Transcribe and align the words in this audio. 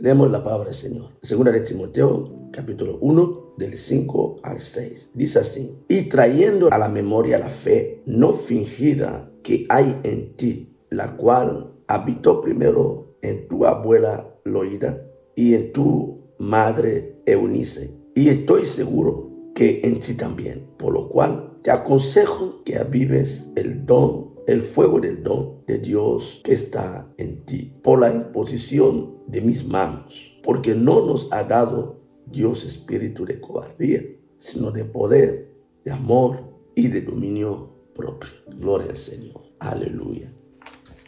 Leemos 0.00 0.30
la 0.30 0.44
palabra 0.44 0.66
del 0.66 0.74
Señor. 0.74 1.08
Segunda 1.22 1.50
de 1.50 1.58
Timoteo, 1.58 2.50
capítulo 2.52 2.98
1, 3.00 3.54
del 3.56 3.76
5 3.76 4.36
al 4.44 4.60
6. 4.60 5.10
Dice 5.14 5.40
así, 5.40 5.76
y 5.88 6.02
trayendo 6.02 6.68
a 6.70 6.78
la 6.78 6.88
memoria 6.88 7.36
la 7.36 7.48
fe 7.48 8.04
no 8.06 8.32
fingida 8.32 9.28
que 9.42 9.66
hay 9.68 9.98
en 10.04 10.36
ti, 10.36 10.78
la 10.90 11.16
cual 11.16 11.72
habitó 11.88 12.40
primero 12.40 13.16
en 13.22 13.48
tu 13.48 13.66
abuela 13.66 14.38
Loida 14.44 15.02
y 15.34 15.54
en 15.54 15.72
tu 15.72 16.28
madre 16.38 17.16
Eunice. 17.26 17.90
Y 18.14 18.28
estoy 18.28 18.66
seguro 18.66 19.32
que 19.52 19.80
en 19.82 19.98
ti 19.98 20.14
también, 20.14 20.68
por 20.76 20.92
lo 20.92 21.08
cual 21.08 21.58
te 21.62 21.72
aconsejo 21.72 22.62
que 22.62 22.78
avives 22.78 23.50
el 23.56 23.84
don 23.84 24.37
el 24.48 24.62
fuego 24.62 24.98
del 24.98 25.22
don 25.22 25.62
de 25.66 25.78
Dios 25.78 26.40
que 26.42 26.54
está 26.54 27.12
en 27.18 27.44
ti, 27.44 27.70
por 27.82 28.00
la 28.00 28.10
imposición 28.10 29.18
de 29.26 29.42
mis 29.42 29.66
manos, 29.66 30.40
porque 30.42 30.74
no 30.74 31.04
nos 31.04 31.30
ha 31.32 31.44
dado 31.44 32.00
Dios 32.24 32.64
espíritu 32.64 33.26
de 33.26 33.40
cobardía, 33.40 34.02
sino 34.38 34.70
de 34.70 34.86
poder, 34.86 35.54
de 35.84 35.90
amor 35.90 36.40
y 36.74 36.88
de 36.88 37.02
dominio 37.02 37.74
propio. 37.94 38.30
Gloria 38.58 38.88
al 38.88 38.96
Señor. 38.96 39.42
Aleluya. 39.58 40.32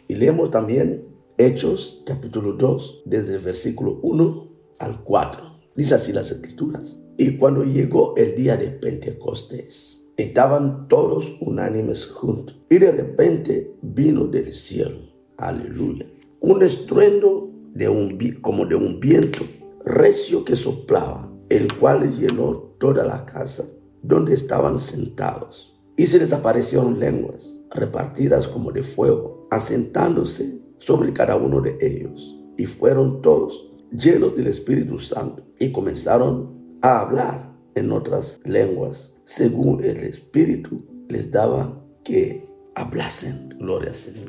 Y 0.07 0.13
leemos 0.13 0.51
también 0.51 1.07
Hechos 1.35 2.03
capítulo 2.05 2.53
2, 2.53 3.03
desde 3.05 3.35
el 3.35 3.41
versículo 3.41 3.99
1 4.03 4.51
al 4.77 5.03
4. 5.03 5.59
Dice 5.75 5.95
así 5.95 6.13
las 6.13 6.29
escrituras. 6.29 6.99
Y 7.17 7.37
cuando 7.37 7.63
llegó 7.63 8.15
el 8.17 8.35
día 8.35 8.55
de 8.55 8.67
Pentecostés, 8.67 10.00
Estaban 10.21 10.87
todos 10.87 11.35
unánimes 11.41 12.05
juntos. 12.05 12.55
Y 12.69 12.77
de 12.77 12.91
repente 12.91 13.75
vino 13.81 14.27
del 14.27 14.53
cielo. 14.53 14.99
Aleluya. 15.35 16.05
Un 16.41 16.61
estruendo 16.61 17.49
de 17.73 17.89
un, 17.89 18.19
como 18.39 18.67
de 18.67 18.75
un 18.75 18.99
viento 18.99 19.39
recio 19.83 20.45
que 20.45 20.55
soplaba, 20.55 21.27
el 21.49 21.75
cual 21.75 22.15
llenó 22.15 22.75
toda 22.79 23.03
la 23.03 23.25
casa 23.25 23.65
donde 24.03 24.35
estaban 24.35 24.77
sentados. 24.77 25.75
Y 25.97 26.05
se 26.05 26.19
les 26.19 26.31
aparecieron 26.31 26.99
lenguas 26.99 27.59
repartidas 27.71 28.47
como 28.47 28.71
de 28.71 28.83
fuego, 28.83 29.47
asentándose 29.49 30.61
sobre 30.77 31.13
cada 31.13 31.35
uno 31.35 31.61
de 31.61 31.79
ellos. 31.81 32.39
Y 32.59 32.67
fueron 32.67 33.23
todos 33.23 33.73
llenos 33.91 34.35
del 34.35 34.45
Espíritu 34.45 34.99
Santo 34.99 35.43
y 35.57 35.71
comenzaron 35.71 36.77
a 36.83 36.99
hablar 36.99 37.55
en 37.73 37.91
otras 37.91 38.39
lenguas 38.45 39.11
según 39.31 39.81
el 39.81 39.97
Espíritu 39.99 40.83
les 41.07 41.31
daba 41.31 41.81
que 42.03 42.49
hablasen. 42.75 43.47
Gloria 43.59 43.89
al 43.89 43.95
Señor. 43.95 44.27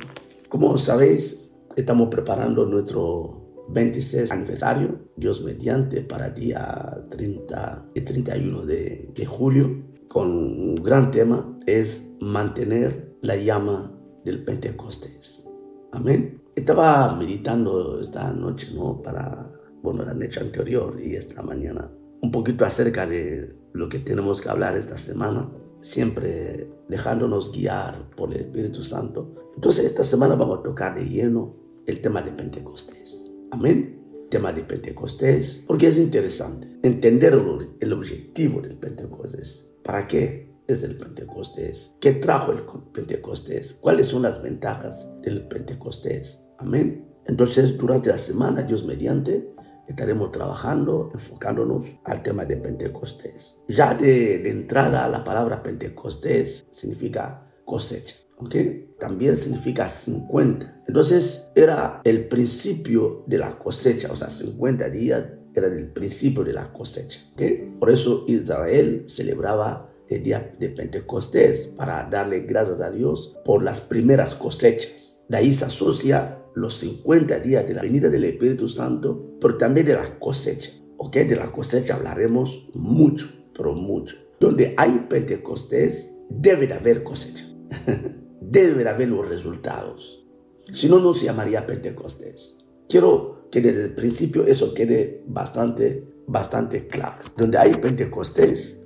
Como 0.48 0.78
sabéis, 0.78 1.50
estamos 1.75 2.08
preparando 2.08 2.64
nuestro 2.67 3.64
26 3.70 4.30
aniversario, 4.30 5.00
Dios 5.17 5.42
mediante, 5.42 6.03
para 6.03 6.30
día 6.30 7.05
30 7.11 7.91
y 7.95 8.00
31 8.03 8.64
de, 8.64 9.11
de 9.12 9.27
julio, 9.27 9.83
con 10.06 10.28
un 10.30 10.77
gran 10.77 11.11
tema, 11.11 11.58
es 11.67 12.00
mantener 12.20 13.17
la 13.23 13.34
llama 13.34 13.92
del 14.25 14.45
Pentecostés. 14.45 15.48
Amén. 15.91 16.41
Estaba 16.55 17.17
meditando 17.17 18.00
esta 18.00 18.33
noche, 18.33 18.69
¿no? 18.73 19.03
Para, 19.03 19.50
bueno, 19.83 20.05
la 20.05 20.14
noche 20.14 20.39
anterior 20.39 20.97
y 21.03 21.17
esta 21.17 21.42
mañana, 21.42 21.91
un 22.22 22.30
poquito 22.30 22.64
acerca 22.64 23.06
de 23.06 23.54
lo 23.72 23.88
que 23.88 23.98
tenemos 23.98 24.40
que 24.40 24.48
hablar 24.48 24.76
esta 24.76 24.96
semana, 24.96 25.50
siempre 25.80 26.70
dejándonos 26.88 27.52
guiar 27.52 28.08
por 28.16 28.32
el 28.32 28.42
Espíritu 28.42 28.82
Santo. 28.82 29.34
Entonces 29.56 29.84
esta 29.84 30.04
semana 30.04 30.36
vamos 30.36 30.60
a 30.60 30.62
tocar 30.62 30.94
de 30.94 31.08
lleno 31.08 31.56
el 31.86 32.00
tema 32.00 32.22
de 32.22 32.30
Pentecostés. 32.30 33.32
Amén. 33.50 33.98
Tema 34.30 34.52
de 34.52 34.62
Pentecostés, 34.62 35.64
porque 35.66 35.88
es 35.88 35.98
interesante 35.98 36.78
entender 36.82 37.36
el 37.80 37.92
objetivo 37.92 38.62
del 38.62 38.76
Pentecostés. 38.76 39.74
¿Para 39.82 40.06
qué 40.06 40.54
es 40.68 40.84
el 40.84 40.96
Pentecostés? 40.96 41.96
¿Qué 42.00 42.12
trajo 42.12 42.52
el 42.52 42.62
Pentecostés? 42.94 43.74
¿Cuáles 43.74 44.06
son 44.06 44.22
las 44.22 44.40
ventajas 44.40 45.12
del 45.22 45.48
Pentecostés? 45.48 46.46
Amén. 46.58 47.05
Entonces, 47.27 47.77
durante 47.77 48.08
la 48.08 48.18
semana, 48.18 48.62
Dios 48.62 48.86
mediante, 48.86 49.52
estaremos 49.86 50.32
trabajando, 50.32 51.10
enfocándonos 51.12 51.86
al 52.04 52.22
tema 52.22 52.44
de 52.44 52.56
Pentecostés. 52.56 53.62
Ya 53.68 53.94
de, 53.94 54.48
entrada, 54.48 55.08
la 55.08 55.24
palabra 55.24 55.62
Pentecostés 55.62 56.66
significa 56.70 57.50
cosecha. 57.64 58.16
¿ok? 58.38 58.54
También 58.98 59.36
significa 59.36 59.88
50. 59.88 60.84
Entonces 60.88 61.50
era 61.54 62.00
el 62.04 62.28
principio 62.28 63.24
de 63.26 63.38
la 63.38 63.58
cosecha, 63.58 64.10
o 64.12 64.16
sea, 64.16 64.30
50 64.30 64.88
días 64.90 65.24
era 65.54 65.66
el 65.66 65.92
principio 65.92 66.44
de 66.44 66.52
la 66.52 66.72
cosecha. 66.72 67.20
¿ok? 67.34 67.78
Por 67.78 67.90
eso 67.90 68.24
Israel 68.28 69.04
celebraba 69.06 69.90
el 70.08 70.22
día 70.22 70.54
de 70.58 70.68
Pentecostés 70.68 71.68
para 71.68 72.08
darle 72.10 72.40
gracias 72.40 72.80
a 72.80 72.90
Dios 72.90 73.36
por 73.44 73.62
las 73.62 73.80
primeras 73.80 74.34
cosechas. 74.34 75.22
De 75.28 75.36
ahí 75.36 75.52
se 75.52 75.64
asocia 75.64 76.42
los 76.55 76.79
50 76.79 77.39
días 77.40 77.67
de 77.67 77.74
la 77.74 77.83
venida 77.83 78.08
del 78.08 78.24
Espíritu 78.24 78.68
Santo, 78.68 79.36
pero 79.40 79.57
también 79.57 79.86
de 79.86 79.95
la 79.95 80.18
cosecha. 80.18 80.70
¿Ok? 80.96 81.17
De 81.17 81.36
la 81.36 81.51
cosecha 81.51 81.95
hablaremos 81.95 82.68
mucho, 82.74 83.29
pero 83.55 83.74
mucho. 83.74 84.17
Donde 84.39 84.74
hay 84.77 85.07
Pentecostés, 85.08 86.12
debe 86.29 86.67
de 86.67 86.74
haber 86.74 87.02
cosecha. 87.02 87.46
debe 88.41 88.85
de 88.85 88.91
haber 88.91 89.08
los 89.08 89.29
resultados. 89.29 90.24
Si 90.73 90.89
no, 90.89 90.98
no 90.98 91.12
se 91.14 91.27
llamaría 91.27 91.67
Pentecostés. 91.67 92.58
Quiero 92.89 93.48
que 93.51 93.61
desde 93.61 93.85
el 93.85 93.95
principio 93.95 94.46
eso 94.46 94.74
quede 94.74 95.24
bastante, 95.27 96.07
bastante 96.27 96.86
claro. 96.86 97.17
Donde 97.36 97.58
hay 97.58 97.74
Pentecostés, 97.74 98.83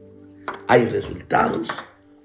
hay 0.69 0.87
resultados, 0.87 1.69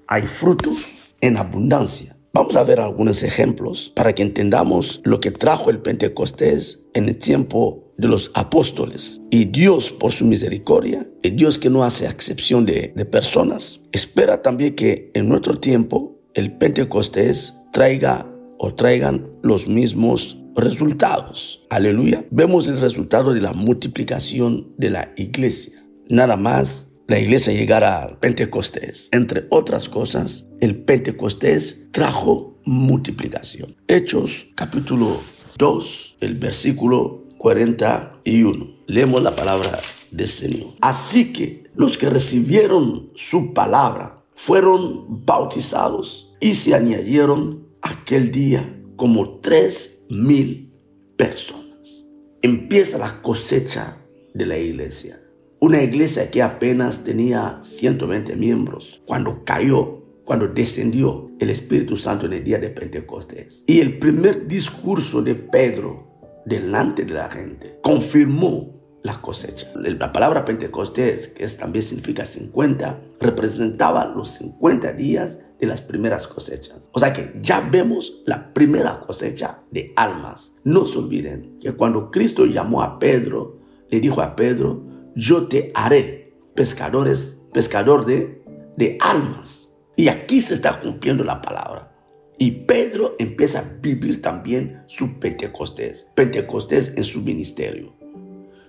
hay 0.06 0.26
frutos 0.26 1.14
en 1.20 1.36
abundancia. 1.36 2.16
Vamos 2.34 2.56
a 2.56 2.64
ver 2.64 2.80
algunos 2.80 3.22
ejemplos 3.22 3.92
para 3.94 4.14
que 4.14 4.22
entendamos 4.22 5.02
lo 5.04 5.20
que 5.20 5.30
trajo 5.30 5.68
el 5.68 5.80
Pentecostés 5.80 6.86
en 6.94 7.10
el 7.10 7.18
tiempo 7.18 7.92
de 7.98 8.08
los 8.08 8.30
apóstoles. 8.32 9.20
Y 9.30 9.44
Dios, 9.44 9.92
por 9.92 10.12
su 10.12 10.24
misericordia, 10.24 11.06
y 11.22 11.28
Dios 11.30 11.58
que 11.58 11.68
no 11.68 11.84
hace 11.84 12.06
excepción 12.06 12.64
de, 12.64 12.88
personas, 13.10 13.80
espera 13.92 14.40
también 14.40 14.74
que 14.74 15.10
en 15.12 15.28
nuestro 15.28 15.58
tiempo 15.58 16.22
el 16.32 16.56
Pentecostés 16.56 17.52
traiga 17.70 18.26
o 18.58 18.72
traigan 18.72 19.30
los 19.42 19.68
mismos 19.68 20.38
resultados. 20.56 21.66
Aleluya. 21.68 22.24
Vemos 22.30 22.66
el 22.66 22.80
resultado 22.80 23.34
de 23.34 23.42
la 23.42 23.52
multiplicación 23.52 24.72
de 24.78 24.88
la 24.88 25.12
iglesia. 25.16 25.74
Nada 26.08 26.38
más 26.38 26.86
la 27.08 27.18
iglesia 27.18 27.52
llegara 27.52 28.02
al 28.02 28.18
Pentecostés. 28.18 29.08
Entre 29.12 29.46
otras 29.50 29.88
cosas, 29.88 30.48
el 30.60 30.82
Pentecostés 30.82 31.90
trajo 31.90 32.58
multiplicación. 32.64 33.76
Hechos 33.88 34.46
capítulo 34.54 35.20
2, 35.58 36.16
el 36.20 36.34
versículo 36.34 37.24
41. 37.38 38.76
Leemos 38.86 39.22
la 39.22 39.34
palabra 39.34 39.80
del 40.10 40.28
Señor. 40.28 40.68
Así 40.80 41.32
que 41.32 41.64
los 41.74 41.98
que 41.98 42.08
recibieron 42.08 43.10
su 43.14 43.52
palabra 43.52 44.24
fueron 44.34 45.24
bautizados 45.26 46.34
y 46.40 46.54
se 46.54 46.74
añadieron 46.74 47.66
aquel 47.82 48.30
día 48.30 48.78
como 48.96 49.40
tres 49.40 50.06
mil 50.08 50.72
personas. 51.16 52.04
Empieza 52.42 52.98
la 52.98 53.20
cosecha 53.22 53.98
de 54.34 54.46
la 54.46 54.58
iglesia. 54.58 55.21
Una 55.62 55.80
iglesia 55.80 56.28
que 56.28 56.42
apenas 56.42 57.04
tenía 57.04 57.60
120 57.62 58.34
miembros 58.34 59.00
cuando 59.06 59.44
cayó, 59.44 60.02
cuando 60.24 60.48
descendió 60.48 61.30
el 61.38 61.50
Espíritu 61.50 61.96
Santo 61.96 62.26
en 62.26 62.32
el 62.32 62.42
día 62.42 62.58
de 62.58 62.68
Pentecostés. 62.68 63.62
Y 63.68 63.78
el 63.78 64.00
primer 64.00 64.48
discurso 64.48 65.22
de 65.22 65.36
Pedro 65.36 66.42
delante 66.46 67.04
de 67.04 67.12
la 67.14 67.30
gente 67.30 67.78
confirmó 67.80 68.74
la 69.04 69.22
cosecha. 69.22 69.68
La 69.76 70.12
palabra 70.12 70.44
Pentecostés, 70.44 71.28
que 71.28 71.46
también 71.46 71.84
significa 71.84 72.26
50, 72.26 73.00
representaba 73.20 74.06
los 74.06 74.30
50 74.30 74.94
días 74.94 75.44
de 75.60 75.66
las 75.68 75.80
primeras 75.80 76.26
cosechas. 76.26 76.90
O 76.90 76.98
sea 76.98 77.12
que 77.12 77.38
ya 77.40 77.60
vemos 77.70 78.20
la 78.26 78.52
primera 78.52 78.98
cosecha 78.98 79.60
de 79.70 79.92
almas. 79.94 80.56
No 80.64 80.86
se 80.86 80.98
olviden 80.98 81.60
que 81.60 81.70
cuando 81.70 82.10
Cristo 82.10 82.46
llamó 82.46 82.82
a 82.82 82.98
Pedro, 82.98 83.60
le 83.90 84.00
dijo 84.00 84.20
a 84.22 84.34
Pedro, 84.34 84.90
yo 85.14 85.46
te 85.46 85.70
haré 85.74 86.32
pescadores, 86.54 87.38
pescador 87.52 88.04
de, 88.04 88.42
de 88.76 88.98
almas. 89.00 89.68
Y 89.96 90.08
aquí 90.08 90.40
se 90.40 90.54
está 90.54 90.80
cumpliendo 90.80 91.24
la 91.24 91.40
palabra. 91.40 91.92
Y 92.38 92.50
Pedro 92.50 93.14
empieza 93.18 93.60
a 93.60 93.64
vivir 93.80 94.20
también 94.22 94.82
su 94.86 95.18
Pentecostés, 95.18 96.10
Pentecostés 96.14 96.96
en 96.96 97.04
su 97.04 97.20
ministerio. 97.20 97.94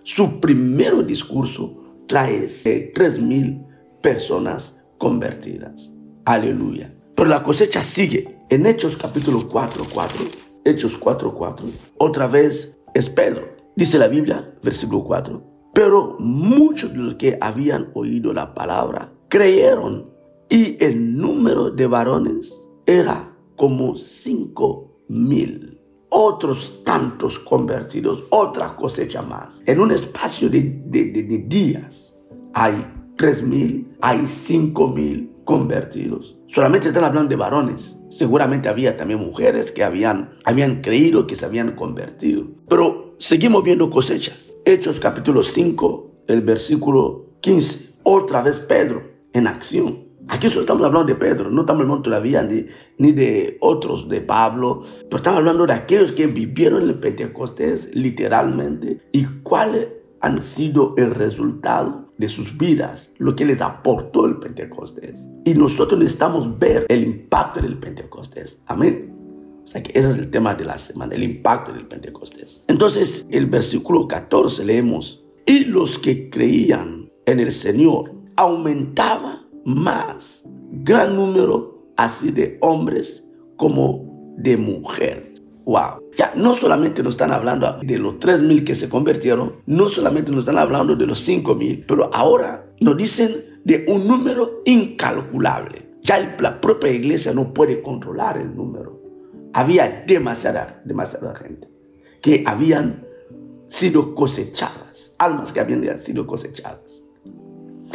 Su 0.03 0.39
primer 0.39 1.05
discurso 1.05 1.81
trae 2.07 2.47
tres 2.93 3.19
mil 3.19 3.63
personas 4.01 4.83
convertidas. 4.97 5.91
Aleluya. 6.25 6.93
Pero 7.15 7.29
la 7.29 7.41
cosecha 7.41 7.83
sigue. 7.83 8.37
En 8.49 8.65
Hechos 8.65 8.97
capítulo 8.97 9.47
4, 9.49 9.85
4, 9.91 10.17
Hechos 10.65 10.97
4, 10.97 11.33
4, 11.33 11.65
otra 11.97 12.27
vez 12.27 12.77
es 12.93 13.09
Pedro 13.09 13.53
Dice 13.75 13.97
la 13.97 14.07
Biblia, 14.07 14.53
versículo 14.61 15.03
4. 15.03 15.52
Pero 15.73 16.17
muchos 16.19 16.91
de 16.91 16.97
los 16.99 17.15
que 17.15 17.37
habían 17.41 17.89
oído 17.95 18.31
la 18.31 18.53
palabra 18.53 19.11
creyeron 19.27 20.11
y 20.49 20.77
el 20.83 21.17
número 21.17 21.71
de 21.71 21.87
varones 21.87 22.67
era 22.85 23.35
como 23.55 23.95
cinco 23.95 24.99
mil. 25.07 25.79
Otros 26.09 26.83
tantos 26.85 27.39
convertidos, 27.39 28.25
otra 28.29 28.75
cosecha 28.75 29.23
más. 29.23 29.61
En 29.65 29.79
un 29.79 29.89
espacio 29.89 30.47
de, 30.47 30.61
días 31.47 32.15
hay 32.53 32.85
tres 33.17 33.41
mil, 33.41 33.97
hay 33.99 34.27
cinco 34.27 34.89
mil 34.89 35.31
convertidos. 35.43 36.37
Solamente 36.49 36.89
están 36.89 37.05
hablando 37.05 37.29
de 37.29 37.35
varones. 37.35 37.95
Seguramente 38.09 38.69
había 38.69 38.95
también 38.95 39.19
mujeres 39.19 39.71
que 39.71 39.83
habían, 39.83 40.35
habían 40.45 40.81
creído 40.81 41.25
que 41.25 41.35
se 41.35 41.45
habían 41.45 41.75
convertido. 41.75 42.45
Pero 42.69 43.15
seguimos 43.17 43.63
viendo 43.63 43.89
cosecha. 43.89 44.33
Hechos 44.65 44.97
capítulo 44.97 45.43
5, 45.43 46.23
el 46.27 46.41
versículo 46.41 47.25
15. 47.41 47.95
Otra 48.03 48.41
vez 48.41 48.59
Pedro 48.59 49.03
en 49.33 49.47
acción. 49.47 50.05
Aquí 50.29 50.49
solo 50.49 50.61
estamos 50.61 50.85
hablando 50.85 51.05
de 51.05 51.15
Pedro, 51.15 51.51
no 51.51 51.61
estamos 51.61 51.81
hablando 51.81 52.03
todavía 52.03 52.43
ni, 52.43 52.67
ni 52.97 53.11
de 53.11 53.57
otros, 53.59 54.07
de 54.07 54.21
Pablo, 54.21 54.83
pero 55.03 55.17
estamos 55.17 55.39
hablando 55.39 55.65
de 55.65 55.73
aquellos 55.73 56.13
que 56.13 56.27
vivieron 56.27 56.83
el 56.83 56.97
Pentecostés 56.97 57.93
literalmente 57.93 59.01
y 59.11 59.25
cuáles 59.43 59.89
han 60.21 60.41
sido 60.41 60.93
el 60.95 61.13
resultado 61.13 62.13
de 62.17 62.29
sus 62.29 62.57
vidas, 62.57 63.13
lo 63.17 63.35
que 63.35 63.43
les 63.43 63.59
aportó 63.59 64.25
el 64.25 64.37
Pentecostés. 64.37 65.27
Y 65.43 65.55
nosotros 65.55 65.99
necesitamos 65.99 66.57
ver 66.57 66.85
el 66.87 67.03
impacto 67.03 67.61
del 67.61 67.77
Pentecostés. 67.79 68.63
Amén. 68.67 69.22
O 69.63 69.67
sea 69.67 69.81
que 69.81 69.97
ese 69.97 70.09
es 70.09 70.15
el 70.15 70.29
tema 70.29 70.55
de 70.55 70.65
la 70.65 70.77
semana, 70.77 71.15
el 71.15 71.23
impacto 71.23 71.73
del 71.73 71.87
Pentecostés. 71.87 72.63
Entonces, 72.67 73.25
el 73.29 73.45
versículo 73.45 74.07
14 74.07 74.65
leemos, 74.65 75.23
y 75.45 75.65
los 75.65 75.99
que 75.99 76.29
creían 76.29 77.09
en 77.25 77.39
el 77.39 77.51
Señor 77.51 78.13
aumentaba 78.35 79.45
más 79.65 80.43
gran 80.71 81.15
número 81.15 81.91
así 81.97 82.31
de 82.31 82.57
hombres 82.61 83.23
como 83.57 84.35
de 84.37 84.57
mujeres. 84.57 85.41
Wow. 85.65 86.01
Ya 86.17 86.33
no 86.35 86.53
solamente 86.53 87.01
nos 87.03 87.13
están 87.13 87.31
hablando 87.31 87.79
de 87.81 87.97
los 87.97 88.15
3.000 88.15 88.63
que 88.65 88.75
se 88.75 88.89
convirtieron, 88.89 89.55
no 89.65 89.87
solamente 89.87 90.31
nos 90.31 90.41
están 90.41 90.57
hablando 90.57 90.95
de 90.95 91.05
los 91.05 91.27
5.000, 91.27 91.85
pero 91.87 92.09
ahora 92.13 92.69
nos 92.81 92.97
dicen 92.97 93.31
de 93.63 93.85
un 93.87 94.07
número 94.07 94.61
incalculable. 94.65 95.93
Ya 96.01 96.35
la 96.39 96.59
propia 96.59 96.91
iglesia 96.91 97.33
no 97.33 97.53
puede 97.53 97.81
controlar 97.81 98.37
el 98.37 98.53
número. 98.55 99.02
Había 99.53 100.03
demasiada, 100.07 100.81
demasiada 100.83 101.35
gente 101.35 101.69
que 102.21 102.43
habían 102.45 103.05
sido 103.67 104.15
cosechadas, 104.15 105.15
almas 105.19 105.51
que 105.51 105.59
habían 105.59 105.99
sido 105.99 106.25
cosechadas. 106.25 107.01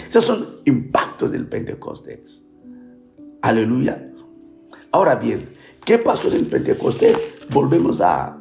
Esos 0.08 0.24
son 0.24 0.60
impactos 0.64 1.32
del 1.32 1.48
Pentecostés. 1.48 2.44
Aleluya. 3.42 4.12
Ahora 4.92 5.16
bien, 5.16 5.50
¿qué 5.84 5.98
pasó 5.98 6.28
en 6.28 6.36
el 6.36 6.46
Pentecostés? 6.46 7.16
Volvemos 7.50 8.00
a, 8.00 8.38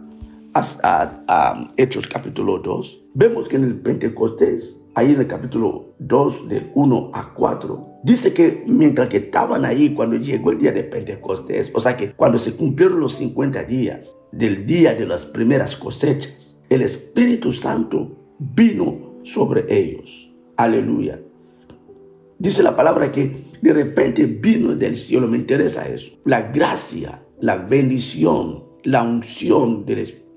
a, 0.54 1.72
Hechos 1.78 2.08
capítulo 2.08 2.60
2. 2.60 3.02
Vemos 3.14 3.48
que 3.48 3.58
en 3.58 3.64
el 3.64 3.80
Pentecostés, 3.80 4.80
ahí 4.98 5.12
en 5.12 5.20
el 5.20 5.28
capítulo 5.28 5.94
2, 6.00 6.50
del 6.50 6.72
1 6.74 7.12
a 7.14 7.32
4, 7.32 8.00
dice 8.04 8.34
que 8.34 8.64
mientras 8.66 9.08
que 9.10 9.18
estaban 9.18 9.64
ahí, 9.64 9.94
cuando 9.94 10.16
llegó 10.16 10.50
el 10.50 10.58
día 10.58 10.72
de 10.72 10.84
Pentecostés, 10.84 11.70
o 11.72 11.80
sea 11.80 11.96
que 11.96 12.14
cuando 12.14 12.40
se 12.40 12.56
cumplieron 12.56 13.00
los 13.00 13.14
50 13.14 13.64
días 13.66 14.18
del 14.32 14.66
día 14.66 14.96
de 14.96 15.06
las 15.06 15.24
primeras 15.24 15.76
cosechas, 15.76 16.60
el 16.68 16.82
Espíritu 16.82 17.54
Santo 17.54 18.34
vino 18.40 19.20
sobre 19.22 19.66
ellos. 19.70 20.32
Aleluya. 20.56 21.22
Dice 22.40 22.64
la 22.64 22.76
palabra 22.76 23.12
que 23.12 23.44
de 23.62 23.74
repente 23.74 24.26
vino 24.26 24.74
del 24.74 24.98
cielo, 24.98 25.28
me 25.28 25.38
interesa 25.38 25.88
eso. 25.88 26.12
La 26.26 26.52
gracia, 26.52 27.22
la 27.40 27.58
bendición, 27.58 28.64
la 28.84 29.04
unción 29.04 29.86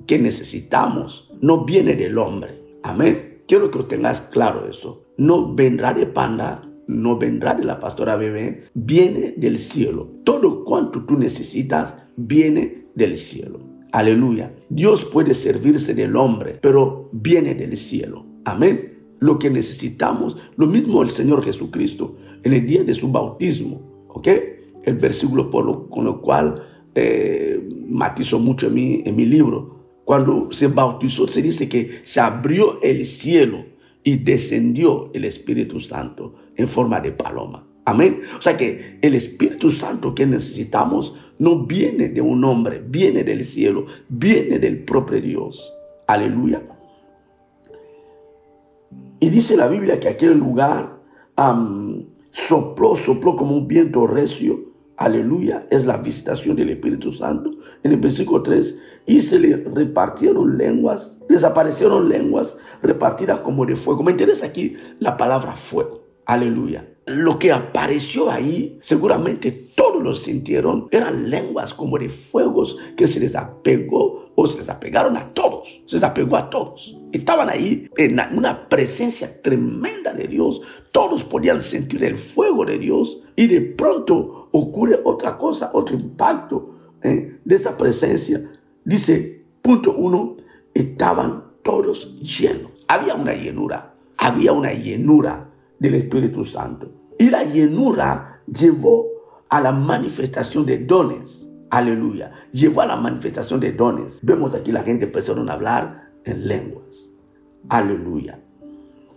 que 0.07 0.19
necesitamos 0.19 1.33
no 1.41 1.65
viene 1.65 1.97
del 1.97 2.19
hombre. 2.19 2.63
Amén. 2.83 3.30
Quiero 3.51 3.69
que 3.73 3.79
lo 3.81 3.87
tengas 3.87 4.21
claro 4.21 4.69
eso. 4.71 5.07
No 5.17 5.53
vendrá 5.57 5.93
de 5.93 6.07
panda, 6.07 6.71
no 6.87 7.19
vendrá 7.19 7.53
de 7.53 7.65
la 7.65 7.81
pastora 7.81 8.15
bebé, 8.15 8.63
viene 8.75 9.35
del 9.37 9.59
cielo. 9.59 10.07
Todo 10.23 10.65
cuanto 10.65 11.05
tú 11.05 11.19
necesitas 11.19 11.97
viene 12.17 12.87
del 12.95 13.17
cielo. 13.17 13.59
Aleluya. 13.91 14.55
Dios 14.69 15.05
puede 15.05 15.35
servirse 15.35 15.95
del 15.95 16.15
hombre, 16.15 16.61
pero 16.63 17.09
viene 17.11 17.57
del 17.57 17.77
cielo. 17.77 18.25
Amén 18.45 19.17
lo 19.19 19.41
que 19.41 19.51
necesitamos. 19.51 20.37
Lo 20.55 20.69
mismo 20.69 21.03
el 21.03 21.11
Señor 21.11 21.45
Jesucristo 21.45 22.15
en 22.45 22.53
el 22.53 22.65
día 22.65 22.85
de 22.85 22.95
su 22.95 23.11
bautismo. 23.11 24.07
¿Ok? 24.11 24.29
El 24.85 24.95
versículo 24.95 25.51
por 25.51 25.67
lo, 25.67 25.89
con 25.89 26.05
lo 26.05 26.23
cual 26.23 26.55
eh, 26.95 27.69
matizo 27.89 28.39
mucho 28.39 28.69
en 28.69 28.75
mi, 28.75 29.03
en 29.05 29.17
mi 29.17 29.27
libro. 29.27 29.80
Cuando 30.11 30.49
se 30.51 30.67
bautizó 30.67 31.29
se 31.29 31.41
dice 31.41 31.69
que 31.69 32.01
se 32.03 32.19
abrió 32.19 32.83
el 32.83 33.05
cielo 33.05 33.65
y 34.03 34.17
descendió 34.17 35.09
el 35.15 35.25
Espíritu 35.25 35.79
Santo 35.79 36.35
en 36.57 36.67
forma 36.67 37.01
de 37.01 37.13
paloma. 37.13 37.65
Amén. 37.85 38.21
O 38.37 38.43
sea 38.43 38.57
que 38.57 38.99
el 39.03 39.15
Espíritu 39.15 39.71
Santo 39.71 40.13
que 40.13 40.27
necesitamos 40.27 41.15
no 41.39 41.65
viene 41.65 42.09
de 42.09 42.21
un 42.21 42.45
hombre, 42.45 42.83
viene 42.85 43.23
del 43.23 43.45
cielo, 43.45 43.87
viene 44.09 44.59
del 44.59 44.83
propio 44.83 45.23
Dios. 45.23 45.73
Aleluya. 46.09 46.61
Y 49.21 49.29
dice 49.31 49.57
la 49.57 49.69
Biblia 49.69 50.01
que 50.01 50.09
aquel 50.09 50.37
lugar 50.37 50.99
sopló, 52.33 52.97
sopló 52.97 53.37
como 53.37 53.55
un 53.57 53.69
viento 53.69 54.09
recio. 54.09 54.70
Aleluya, 55.01 55.67
es 55.71 55.87
la 55.87 55.97
visitación 55.97 56.57
del 56.57 56.69
Espíritu 56.69 57.11
Santo. 57.11 57.53
En 57.83 57.93
el 57.93 57.97
versículo 57.97 58.43
3, 58.43 58.79
y 59.07 59.23
se 59.23 59.39
le 59.39 59.57
repartieron 59.57 60.59
lenguas, 60.59 61.19
desaparecieron 61.27 62.11
lenguas 62.11 62.59
repartidas 62.83 63.39
como 63.39 63.65
de 63.65 63.77
fuego. 63.77 64.03
Me 64.03 64.11
interesa 64.11 64.45
aquí 64.45 64.77
la 64.99 65.17
palabra 65.17 65.57
fuego. 65.57 66.05
Aleluya. 66.27 66.87
Lo 67.07 67.39
que 67.39 67.51
apareció 67.51 68.31
ahí, 68.31 68.79
seguramente 68.83 69.51
todos 69.53 70.03
lo 70.03 70.15
sintieron, 70.15 70.89
eran 70.91 71.31
lenguas 71.31 71.75
como 71.75 71.99
de 71.99 72.09
fuegos 72.11 72.77
que 72.97 73.07
se 73.07 73.21
les 73.21 73.35
apegó 73.35 74.31
se 74.47 74.59
les 74.59 74.69
apegaron 74.69 75.17
a 75.17 75.33
todos, 75.33 75.83
se 75.87 75.97
les 75.97 76.03
apegó 76.03 76.37
a 76.37 76.51
todos. 76.51 76.97
Estaban 77.13 77.49
ahí 77.49 77.89
en 77.97 78.21
una 78.37 78.69
presencia 78.69 79.43
tremenda 79.43 80.13
de 80.13 80.27
Dios. 80.27 80.61
Todos 80.93 81.25
podían 81.25 81.61
sentir 81.61 82.05
el 82.05 82.19
fuego 82.19 82.65
de 82.65 82.79
Dios 82.79 83.23
y 83.37 83.47
de 83.47 83.61
pronto 83.61 84.49
ocurre 84.53 85.01
otra 85.05 85.37
cosa, 85.39 85.71
otro 85.73 85.97
impacto 85.97 86.75
¿eh? 87.03 87.39
de 87.45 87.57
esa 87.57 87.77
presencia. 87.77 88.41
Dice, 88.85 89.45
punto 89.63 89.95
uno, 89.97 90.37
estaban 90.75 91.45
todos 91.63 92.19
llenos. 92.21 92.71
Había 92.89 93.15
una 93.15 93.35
llenura, 93.35 93.95
había 94.17 94.53
una 94.53 94.73
llenura 94.73 95.43
del 95.81 95.97
Espíritu 95.97 96.45
Santo. 96.45 96.93
Y 97.19 97.29
la 97.29 97.43
llenura 97.43 98.43
llevó 98.47 99.07
a 99.49 99.61
la 99.61 99.73
manifestación 99.73 100.65
de 100.65 100.79
dones 100.79 101.51
aleluya, 101.71 102.33
llevó 102.53 102.83
a 102.83 102.87
la 102.87 102.97
manifestación 102.97 103.61
de 103.61 103.73
dones. 103.73 104.21
Vemos 104.23 104.55
aquí 104.55 104.73
la 104.73 104.83
gente 104.83 105.07
empezaron 105.07 105.49
a 105.49 105.55
hablar 105.55 106.11
en 106.25 106.47
lenguas, 106.47 107.11
aleluya. 107.69 108.41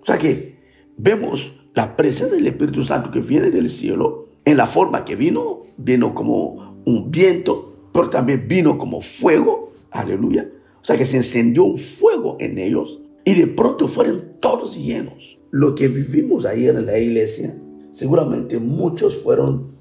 O 0.02 0.06
sea 0.06 0.18
que 0.18 0.60
vemos 0.98 1.54
la 1.74 1.96
presencia 1.96 2.38
del 2.38 2.48
Espíritu 2.48 2.84
Santo 2.84 3.12
que 3.12 3.20
viene 3.20 3.50
del 3.50 3.70
cielo 3.70 4.30
en 4.46 4.58
la 4.58 4.68
forma 4.68 5.04
que 5.04 5.16
vino, 5.16 5.64
vino 5.78 6.14
como 6.14 6.82
un 6.86 7.12
viento, 7.12 7.90
pero 7.92 8.10
también 8.10 8.48
vino 8.48 8.78
como 8.78 9.02
fuego, 9.02 9.72
aleluya. 9.92 10.50
O 10.82 10.86
sea 10.86 10.98
que 10.98 11.06
se 11.06 11.18
encendió 11.18 11.64
un 11.64 11.78
fuego 11.78 12.38
en 12.40 12.58
ellos 12.60 13.02
y 13.26 13.34
de 13.34 13.48
pronto 13.48 13.88
fueron 13.88 14.34
todos 14.40 14.78
llenos. 14.78 15.40
Lo 15.54 15.74
que 15.74 15.88
vivimos 15.88 16.46
ayer 16.46 16.76
en 16.76 16.86
la 16.86 17.00
iglesia, 17.00 17.56
seguramente 17.92 18.60
muchos 18.60 19.22
fueron 19.24 19.72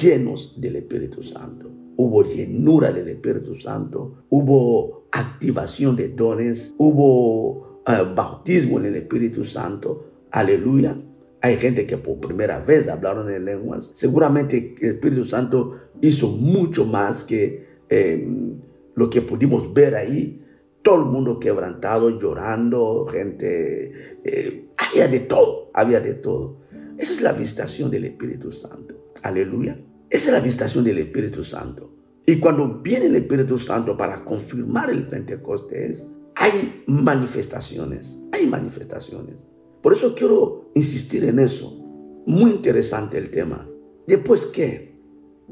llenos 0.00 0.54
del 0.60 0.76
Espíritu 0.76 1.24
Santo 1.24 1.72
hubo 1.96 2.24
llenura 2.24 2.92
del 2.92 3.08
Espíritu 3.08 3.54
Santo, 3.54 4.24
hubo 4.28 5.04
activación 5.12 5.96
de 5.96 6.08
dones, 6.08 6.74
hubo 6.78 7.82
eh, 7.86 8.04
bautismo 8.14 8.78
en 8.78 8.86
el 8.86 8.96
Espíritu 8.96 9.44
Santo. 9.44 10.06
Aleluya. 10.30 10.96
Hay 11.40 11.56
gente 11.56 11.86
que 11.86 11.96
por 11.96 12.20
primera 12.20 12.60
vez 12.60 12.88
hablaron 12.88 13.30
en 13.30 13.44
lenguas. 13.44 13.90
Seguramente 13.94 14.76
el 14.80 14.94
Espíritu 14.94 15.24
Santo 15.24 15.76
hizo 16.00 16.28
mucho 16.28 16.86
más 16.86 17.24
que 17.24 17.66
em, 17.88 18.60
lo 18.94 19.10
que 19.10 19.22
pudimos 19.22 19.72
ver 19.72 19.94
ahí. 19.94 20.40
Todo 20.82 21.02
el 21.02 21.06
mundo 21.06 21.38
quebrantado, 21.38 22.18
llorando, 22.18 23.06
gente. 23.06 24.18
Eh, 24.24 24.66
había 24.76 25.08
de 25.08 25.20
todo, 25.20 25.70
había 25.74 26.00
de 26.00 26.14
todo. 26.14 26.60
Esa 26.98 27.14
es 27.14 27.22
la 27.22 27.32
visitación 27.32 27.90
del 27.90 28.04
Espíritu 28.04 28.52
Santo. 28.52 29.12
Aleluya. 29.22 29.80
Esa 30.10 30.28
es 30.28 30.32
la 30.32 30.40
visitación 30.40 30.84
del 30.84 30.98
Espíritu 30.98 31.44
Santo. 31.44 31.96
Y 32.26 32.38
cuando 32.38 32.80
viene 32.80 33.06
el 33.06 33.16
Espíritu 33.16 33.58
Santo 33.58 33.96
para 33.96 34.24
confirmar 34.24 34.90
el 34.90 35.08
Pentecostés, 35.08 36.08
hay 36.34 36.84
manifestaciones, 36.86 38.18
hay 38.30 38.46
manifestaciones. 38.46 39.48
Por 39.82 39.92
eso 39.92 40.14
quiero 40.14 40.70
insistir 40.74 41.24
en 41.24 41.38
eso. 41.38 41.76
Muy 42.26 42.52
interesante 42.52 43.18
el 43.18 43.30
tema. 43.30 43.68
Después, 44.06 44.46
¿qué? 44.46 44.96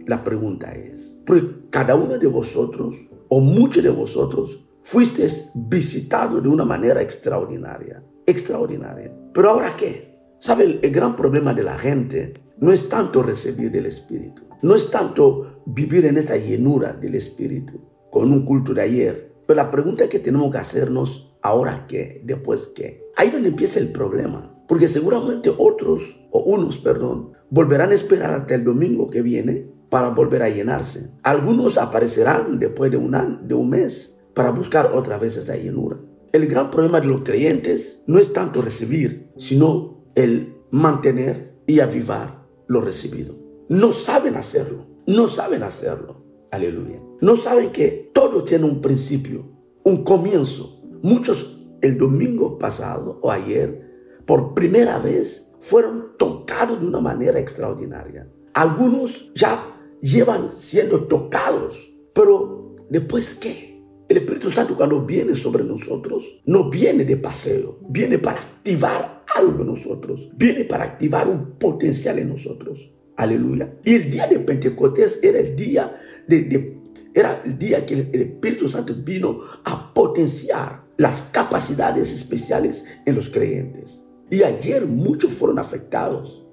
La 0.06 0.22
pregunta 0.22 0.70
es, 0.72 1.20
porque 1.26 1.68
cada 1.70 1.94
uno 1.94 2.18
de 2.18 2.26
vosotros, 2.26 2.96
o 3.28 3.40
muchos 3.40 3.82
de 3.82 3.90
vosotros, 3.90 4.64
fuisteis 4.82 5.50
visitados 5.54 6.42
de 6.42 6.48
una 6.48 6.64
manera 6.64 7.02
extraordinaria, 7.02 8.04
extraordinaria. 8.30 9.12
Pero 9.32 9.50
ahora 9.50 9.74
qué? 9.76 10.10
¿Sabe? 10.40 10.80
El, 10.82 10.90
gran 10.90 11.16
problema 11.16 11.52
de 11.52 11.62
la 11.62 11.78
gente 11.78 12.34
no 12.58 12.72
es 12.72 12.88
tanto 12.88 13.22
recibir 13.22 13.70
del 13.70 13.86
Espíritu, 13.86 14.42
no 14.62 14.74
es 14.74 14.90
tanto 14.90 15.62
vivir 15.66 16.06
en 16.06 16.16
esta 16.16 16.36
llenura 16.36 16.92
del 16.92 17.14
Espíritu, 17.14 17.80
con 18.10 18.32
un 18.32 18.44
culto 18.44 18.72
de 18.72 18.82
ayer. 18.82 19.32
Pero 19.46 19.56
la 19.56 19.70
pregunta 19.70 20.08
que 20.08 20.18
tenemos 20.18 20.50
que 20.50 20.58
hacernos, 20.58 21.36
¿ahora 21.42 21.86
qué? 21.86 22.22
¿Después 22.24 22.72
qué? 22.74 23.04
Ahí 23.16 23.30
donde 23.30 23.48
empieza 23.48 23.80
el 23.80 23.92
problema. 23.92 24.56
Porque 24.66 24.88
seguramente 24.88 25.52
otros, 25.56 26.26
o 26.30 26.40
unos, 26.44 26.78
perdón, 26.78 27.32
volverán 27.50 27.90
a 27.90 27.94
esperar 27.94 28.32
hasta 28.32 28.54
el 28.54 28.64
domingo 28.64 29.10
que 29.10 29.20
viene 29.20 29.66
para 29.90 30.10
volver 30.10 30.42
a 30.42 30.48
llenarse. 30.48 31.10
Algunos 31.22 31.76
aparecerán 31.76 32.58
después 32.58 32.90
de 32.90 32.96
un, 32.96 33.14
año, 33.14 33.40
de 33.42 33.54
un 33.54 33.68
mes 33.68 34.22
para 34.34 34.50
buscar 34.50 34.92
otra 34.94 35.18
vez 35.18 35.36
esa 35.36 35.56
llenura. 35.56 35.98
El 36.32 36.46
gran 36.46 36.70
problema 36.70 37.00
de 37.00 37.08
los 37.08 37.22
creyentes 37.22 38.04
no 38.06 38.18
es 38.18 38.32
tanto 38.32 38.62
recibir, 38.62 39.32
sino 39.36 40.04
el 40.14 40.54
mantener 40.70 41.60
y 41.66 41.80
avivar 41.80 42.46
lo 42.68 42.80
recibido. 42.80 43.34
No 43.68 43.92
saben 43.92 44.36
hacerlo, 44.36 44.86
no 45.06 45.26
saben 45.26 45.62
hacerlo. 45.62 46.24
Aleluya. 46.52 47.00
No 47.20 47.36
saben 47.36 47.70
que 47.70 48.10
todo 48.12 48.44
tiene 48.44 48.64
un 48.64 48.80
principio, 48.80 49.44
un 49.84 50.04
comienzo. 50.04 50.82
Muchos 51.02 51.58
el 51.80 51.98
domingo 51.98 52.58
pasado 52.58 53.18
o 53.22 53.30
ayer 53.30 53.88
por 54.26 54.54
primera 54.54 54.98
vez 54.98 55.52
fueron 55.60 56.16
tocados 56.16 56.80
de 56.80 56.86
una 56.86 57.00
manera 57.00 57.38
extraordinaria. 57.38 58.28
Algunos 58.54 59.32
ya 59.34 59.76
llevan 60.00 60.48
siendo 60.48 61.04
tocados, 61.04 61.92
pero 62.14 62.76
después 62.88 63.34
qué? 63.34 63.69
El 64.10 64.16
Espíritu 64.16 64.50
Santo 64.50 64.74
cuando 64.74 65.06
viene 65.06 65.36
sobre 65.36 65.62
nosotros, 65.62 66.24
no 66.44 66.68
viene 66.68 67.04
de 67.04 67.16
paseo, 67.16 67.78
viene 67.90 68.18
para 68.18 68.40
activar 68.40 69.24
algo 69.36 69.60
en 69.60 69.68
nosotros, 69.68 70.28
viene 70.34 70.64
para 70.64 70.82
activar 70.82 71.28
un 71.28 71.52
potencial 71.52 72.18
en 72.18 72.30
nosotros. 72.30 72.90
Aleluya. 73.16 73.70
Y 73.84 73.94
el 73.94 74.10
día 74.10 74.26
de 74.26 74.40
Pentecostés 74.40 75.20
era 75.22 75.38
el 75.38 75.54
día 75.54 75.96
de, 76.26 76.76
era 77.14 77.40
el 77.44 77.56
día 77.56 77.86
que 77.86 77.94
el 77.94 78.20
Espíritu 78.20 78.66
Santo 78.66 78.96
vino 78.96 79.42
a 79.62 79.94
potenciar 79.94 80.86
las 80.96 81.22
capacidades 81.30 82.12
especiales 82.12 82.84
en 83.06 83.14
los 83.14 83.30
creyentes. 83.30 84.04
Y 84.28 84.42
ayer 84.42 84.86
muchos 84.86 85.30
fueron 85.30 85.60
afectados, 85.60 86.44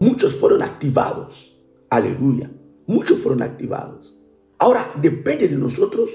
muchos 0.00 0.34
fueron 0.34 0.62
activados. 0.62 1.56
Aleluya. 1.90 2.50
Muchos 2.88 3.18
fueron 3.18 3.42
activados. 3.42 4.18
Ahora 4.58 4.92
depende 5.00 5.46
de 5.46 5.54
nosotros 5.54 6.10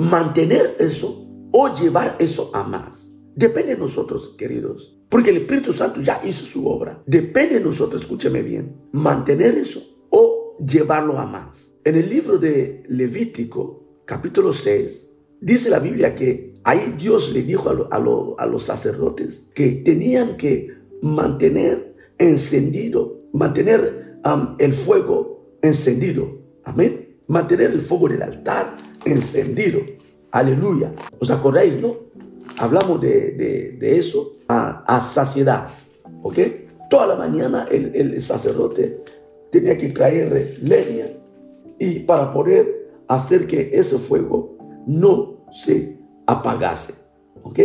mantener 0.00 0.76
eso 0.78 1.26
o 1.52 1.74
llevar 1.74 2.16
eso 2.18 2.50
a 2.54 2.64
más. 2.64 3.14
Depende 3.36 3.74
de 3.74 3.80
nosotros, 3.80 4.34
queridos. 4.38 4.98
Porque 5.10 5.28
el 5.28 5.38
Espíritu 5.38 5.74
Santo 5.74 6.00
ya 6.00 6.22
hizo 6.24 6.46
su 6.46 6.66
obra. 6.66 7.02
Depende 7.04 7.56
de 7.58 7.64
nosotros, 7.64 8.00
escúcheme 8.00 8.40
bien, 8.40 8.76
mantener 8.92 9.58
eso 9.58 9.82
o 10.08 10.56
llevarlo 10.66 11.18
a 11.18 11.26
más. 11.26 11.74
En 11.84 11.96
el 11.96 12.08
libro 12.08 12.38
de 12.38 12.82
Levítico, 12.88 14.02
capítulo 14.06 14.54
6, 14.54 15.06
dice 15.42 15.68
la 15.68 15.80
Biblia 15.80 16.14
que 16.14 16.54
ahí 16.64 16.94
Dios 16.96 17.30
le 17.34 17.42
dijo 17.42 17.68
a, 17.90 18.46
los 18.46 18.64
sacerdotes 18.64 19.50
que 19.54 19.82
tenían 19.84 20.38
que 20.38 20.68
mantener 21.02 21.94
encendido, 22.16 23.28
mantener 23.34 24.18
el 24.58 24.72
fuego 24.72 25.58
encendido. 25.60 26.38
Amén. 26.64 27.18
Mantener 27.26 27.70
el 27.70 27.82
fuego 27.82 28.08
del 28.08 28.22
altar 28.22 28.76
encendido. 29.04 29.80
Aleluya. 30.30 30.92
¿Os 31.18 31.30
acordáis, 31.30 31.80
no? 31.80 31.96
Hablamos 32.58 33.00
de, 33.00 33.78
eso 33.80 34.38
a, 34.48 35.00
saciedad. 35.00 35.68
¿Ok? 36.22 36.38
Toda 36.88 37.06
la 37.06 37.16
mañana 37.16 37.66
el, 37.70 37.94
el 37.94 38.20
sacerdote 38.20 39.02
tenía 39.50 39.76
que 39.76 39.88
traer 39.88 40.58
leña 40.62 41.06
y 41.78 42.00
para 42.00 42.30
poder 42.30 42.90
hacer 43.08 43.46
que 43.46 43.70
ese 43.72 43.98
fuego 43.98 44.56
no 44.86 45.46
se 45.50 45.98
apagase. 46.26 46.94
¿Ok? 47.42 47.58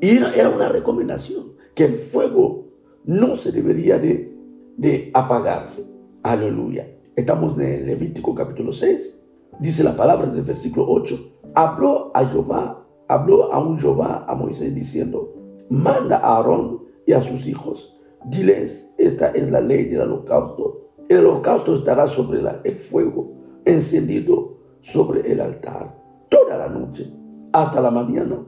Y 0.00 0.16
era 0.16 0.50
una 0.50 0.68
recomendación, 0.68 1.54
que 1.74 1.84
el 1.84 1.96
fuego 1.96 2.66
no 3.04 3.36
se 3.36 3.52
debería 3.52 3.98
de, 3.98 4.36
de 4.76 5.10
apagarse. 5.14 5.86
Aleluya. 6.22 6.86
Estamos 7.14 7.58
en 7.60 7.86
Levítico 7.86 8.34
capítulo 8.34 8.72
6. 8.72 9.15
Dice 9.60 9.82
la 9.82 9.96
palabra 9.96 10.26
del 10.26 10.42
versículo 10.42 10.86
8. 10.88 11.16
Habló 11.54 12.10
a 12.14 12.24
Jehová, 12.26 12.86
habló 13.08 13.52
a 13.52 13.58
un 13.58 13.78
Jehová 13.78 14.24
a 14.28 14.34
Moisés 14.34 14.74
diciendo, 14.74 15.32
manda 15.70 16.18
a 16.18 16.36
Aarón 16.36 16.82
y 17.06 17.12
a 17.12 17.22
sus 17.22 17.46
hijos, 17.46 17.96
diles, 18.26 18.92
esta 18.98 19.28
es 19.28 19.50
la 19.50 19.60
ley 19.60 19.84
del 19.86 20.02
holocausto. 20.02 20.90
El 21.08 21.20
holocausto 21.20 21.74
estará 21.74 22.06
sobre 22.06 22.40
el 22.64 22.76
fuego 22.76 23.32
encendido 23.64 24.58
sobre 24.80 25.30
el 25.30 25.40
altar 25.40 25.96
toda 26.28 26.56
la 26.56 26.68
noche 26.68 27.12
hasta 27.52 27.80
la 27.80 27.90
mañana 27.90 28.44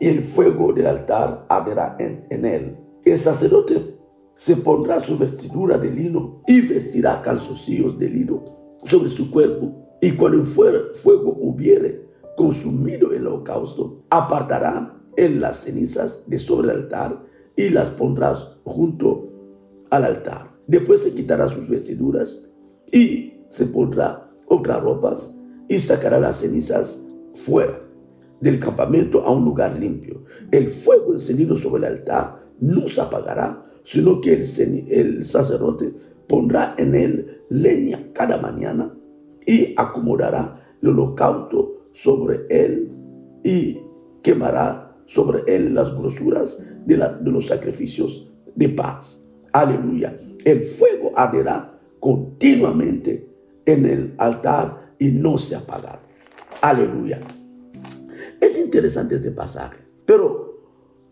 y 0.00 0.08
el 0.08 0.22
fuego 0.22 0.72
del 0.72 0.86
altar 0.86 1.46
arderá 1.48 1.96
en, 1.98 2.44
él. 2.44 2.76
El 3.04 3.18
sacerdote 3.18 3.96
se 4.36 4.56
pondrá 4.56 5.00
su 5.00 5.16
vestidura 5.16 5.78
de 5.78 5.90
lino 5.90 6.42
y 6.46 6.60
vestirá 6.60 7.22
calzoncillos 7.22 7.98
de 7.98 8.08
lino 8.08 8.42
sobre 8.84 9.10
su 9.10 9.30
cuerpo. 9.30 9.81
Y 10.04 10.10
cuando 10.12 10.38
el 10.38 10.44
fuego 10.44 11.38
hubiere 11.40 12.08
consumido 12.36 13.12
el 13.12 13.24
holocausto, 13.24 14.02
apartará 14.10 15.00
en 15.16 15.40
las 15.40 15.58
cenizas 15.58 16.24
de 16.26 16.40
sobre 16.40 16.72
el 16.72 16.76
altar 16.76 17.22
y 17.54 17.68
las 17.68 17.90
pondrá 17.90 18.34
junto 18.64 19.28
al 19.90 20.04
altar. 20.04 20.50
Después 20.66 21.02
se 21.02 21.14
quitará 21.14 21.46
sus 21.46 21.68
vestiduras 21.68 22.50
y 22.90 23.44
se 23.48 23.66
pondrá 23.66 24.28
otras 24.48 24.82
ropas 24.82 25.36
y 25.68 25.78
sacará 25.78 26.18
las 26.18 26.40
cenizas 26.40 27.06
fuera 27.34 27.80
del 28.40 28.58
campamento 28.58 29.20
a 29.20 29.30
un 29.30 29.44
lugar 29.44 29.78
limpio. 29.78 30.24
El 30.50 30.72
fuego 30.72 31.12
encendido 31.12 31.56
sobre 31.56 31.86
el 31.86 31.98
altar 31.98 32.42
no 32.58 32.88
se 32.88 33.00
apagará, 33.00 33.64
sino 33.84 34.20
que 34.20 34.32
el, 34.32 34.88
el 34.90 35.24
sacerdote 35.24 35.94
pondrá 36.26 36.74
en 36.76 36.96
él 36.96 37.44
leña 37.50 38.10
cada 38.12 38.38
mañana 38.38 38.92
y 39.46 39.74
acomodará 39.76 40.62
el 40.80 40.88
holocausto 40.90 41.88
sobre 41.92 42.46
él 42.48 42.90
y 43.44 43.78
quemará 44.22 44.96
sobre 45.06 45.42
él 45.46 45.74
las 45.74 45.94
grosuras 45.94 46.58
de, 46.86 46.96
de 46.96 47.30
los 47.30 47.46
sacrificios 47.46 48.30
de 48.54 48.68
paz. 48.68 49.22
Aleluya. 49.52 50.16
El 50.44 50.64
fuego 50.64 51.12
arderá 51.14 51.78
continuamente 52.00 53.28
en 53.66 53.84
el 53.84 54.14
altar 54.18 54.94
y 54.98 55.10
no 55.10 55.38
se 55.38 55.56
apagará. 55.56 56.00
Aleluya. 56.60 57.20
Es 58.40 58.58
interesante 58.58 59.14
este 59.14 59.30
pasaje, 59.30 59.78
pero 60.04 60.52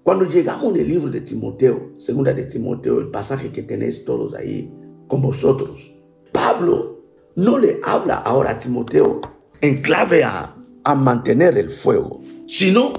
cuando 0.02 0.24
llegamos 0.24 0.74
en 0.74 0.80
el 0.80 0.88
libro 0.88 1.10
de 1.10 1.20
Timoteo, 1.20 1.92
segunda 1.96 2.32
de 2.32 2.44
Timoteo, 2.44 2.98
el 2.98 3.10
pasaje 3.10 3.52
que 3.52 3.62
tenéis 3.62 4.04
todos 4.04 4.34
ahí 4.34 4.72
con 5.06 5.20
vosotros, 5.20 5.92
Pablo 6.32 6.99
no 7.36 7.58
le 7.58 7.80
habla 7.82 8.16
ahora 8.16 8.52
a 8.52 8.58
Timoteo 8.58 9.20
en 9.60 9.82
clave 9.82 10.24
a, 10.24 10.56
mantener 10.96 11.56
el 11.56 11.70
fuego, 11.70 12.20
sino 12.48 12.94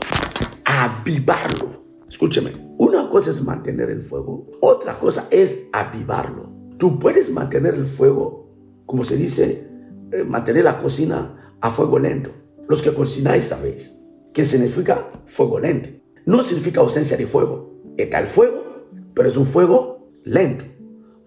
a 0.63 1.01
avivarlo. 1.01 1.83
Escúcheme, 2.07 2.51
una 2.77 3.09
cosa 3.09 3.31
es 3.31 3.43
mantener 3.43 3.89
el 3.89 4.01
fuego, 4.01 4.47
otra 4.61 4.97
cosa 4.97 5.27
es 5.29 5.67
avivarlo. 5.73 6.49
Tú 6.77 6.97
puedes 6.99 7.29
mantener 7.29 7.73
el 7.73 7.87
fuego, 7.87 8.49
como 8.85 9.03
se 9.03 9.17
dice, 9.17 9.67
eh, 10.11 10.23
mantener 10.23 10.63
la 10.63 10.79
cocina 10.79 11.55
a 11.59 11.69
fuego 11.69 11.99
lento. 11.99 12.31
Los 12.69 12.81
que 12.81 12.93
cocináis 12.93 13.45
sabéis 13.45 13.97
que 14.33 14.45
significa 14.45 15.11
fuego 15.25 15.59
lento. 15.59 15.89
No 16.25 16.41
significa 16.41 16.81
ausencia 16.81 17.17
de 17.17 17.27
fuego. 17.27 17.81
Está 17.97 18.19
el 18.19 18.27
fuego, 18.27 18.87
pero 19.13 19.29
es 19.29 19.37
un 19.37 19.45
fuego 19.45 20.11
lento, 20.23 20.65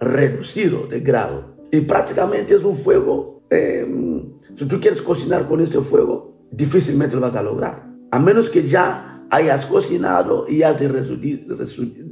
reducido 0.01 0.87
de 0.87 1.01
grado. 1.01 1.54
Y 1.75 1.81
prácticamente 1.83 2.55
es 2.55 2.63
un 2.63 2.77
fuego, 2.77 3.43
em, 3.51 4.35
si 4.57 4.67
tú 4.67 4.79
quieres 4.81 5.03
cocinar 5.03 5.49
con 5.49 5.61
este 5.61 5.81
fuego, 5.81 6.47
difícilmente 6.51 7.17
lo 7.17 7.23
vas 7.23 7.35
a 7.37 7.43
lograr. 7.43 7.91
A 8.11 8.19
menos 8.19 8.49
que 8.49 8.67
ya 8.67 9.27
hayas 9.31 9.67
cocinado 9.67 10.47
y 10.49 10.63
hayas 10.63 10.93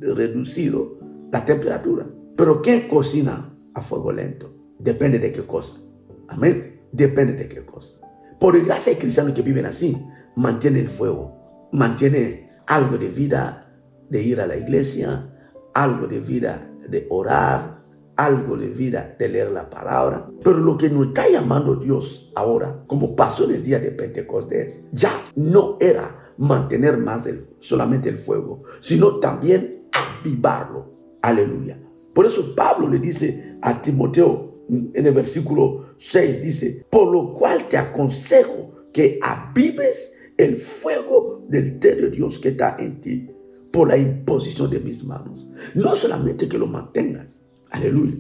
reducido 0.01 0.99
la 1.31 1.45
temperatura. 1.45 2.07
Pero 2.37 2.61
¿quién 2.61 2.89
cocina 2.89 3.55
a 3.75 3.81
fuego 3.81 4.11
lento? 4.13 4.53
Depende 4.79 5.19
de 5.19 5.31
qué 5.31 5.43
cosa. 5.43 5.75
Amén. 6.29 6.81
Depende 6.91 7.35
de 7.35 7.49
qué 7.49 7.65
cosa. 7.65 7.95
Por 8.41 8.61
gracia 8.65 8.93
hay 8.93 8.99
cristianos 8.99 9.35
que 9.35 9.43
viven 9.43 9.67
así, 9.67 9.97
mantienen 10.35 10.83
el 10.83 10.89
fuego 10.89 11.43
mantiene 11.73 12.51
algo 12.67 12.99
de 12.99 13.09
vida 13.09 13.73
de 14.09 14.23
ir 14.23 14.41
a 14.41 14.47
la 14.47 14.57
iglesia, 14.57 15.29
algo 15.75 16.07
de 16.07 16.21
vida 16.21 16.71
de 16.89 17.07
orar, 17.11 17.82
algo 18.17 18.57
de 18.57 18.69
vida 18.69 19.17
de 19.19 19.29
leer 19.29 19.51
la 19.51 19.69
palabra. 19.69 20.29
Pero 20.43 20.59
lo 20.59 20.77
que 20.77 20.91
nos 20.91 21.09
está 21.09 21.29
llamando 21.29 21.77
Dios 21.77 22.33
ahora, 22.35 22.85
como 22.87 23.17
pasó 23.17 23.45
en 23.45 23.57
el 23.57 23.65
día 23.65 23.79
de 23.79 23.93
Pentecostés, 23.93 24.85
ya 24.93 25.11
no 25.37 25.77
era 25.81 26.35
mantener 26.39 26.99
más 26.99 27.29
solamente 27.59 28.09
el 28.09 28.19
fuego, 28.19 28.63
sino 28.81 29.19
también 29.19 29.89
avivarlo. 29.93 31.19
Aleluya. 31.23 31.79
Por 32.13 32.27
eso 32.27 32.55
Pablo 32.55 32.89
le 32.89 32.99
dice 32.99 33.57
a 33.63 33.81
Timoteo 33.81 34.65
en 34.69 35.07
el 35.07 35.13
versículo 35.13 35.95
6, 35.99 36.43
dice, 36.43 36.87
por 36.91 37.13
lo 37.13 37.35
cual 37.35 37.69
te 37.69 37.77
aconsejo 37.77 38.73
que 38.93 39.19
avives 39.23 40.15
el 40.37 40.59
fuego 40.59 41.45
del 41.49 41.79
de 41.79 42.11
Dios 42.11 42.39
que 42.39 42.51
está 42.51 42.77
en 42.79 43.01
ti 43.01 43.29
por 43.71 43.89
la 43.89 43.97
imposición 43.97 44.71
de 44.71 44.81
mis 44.81 45.03
manos. 45.05 45.49
No 45.75 45.95
solamente 45.95 46.49
que 46.49 46.59
lo 46.59 46.67
mantengas, 46.67 47.43
aleluya, 47.73 48.15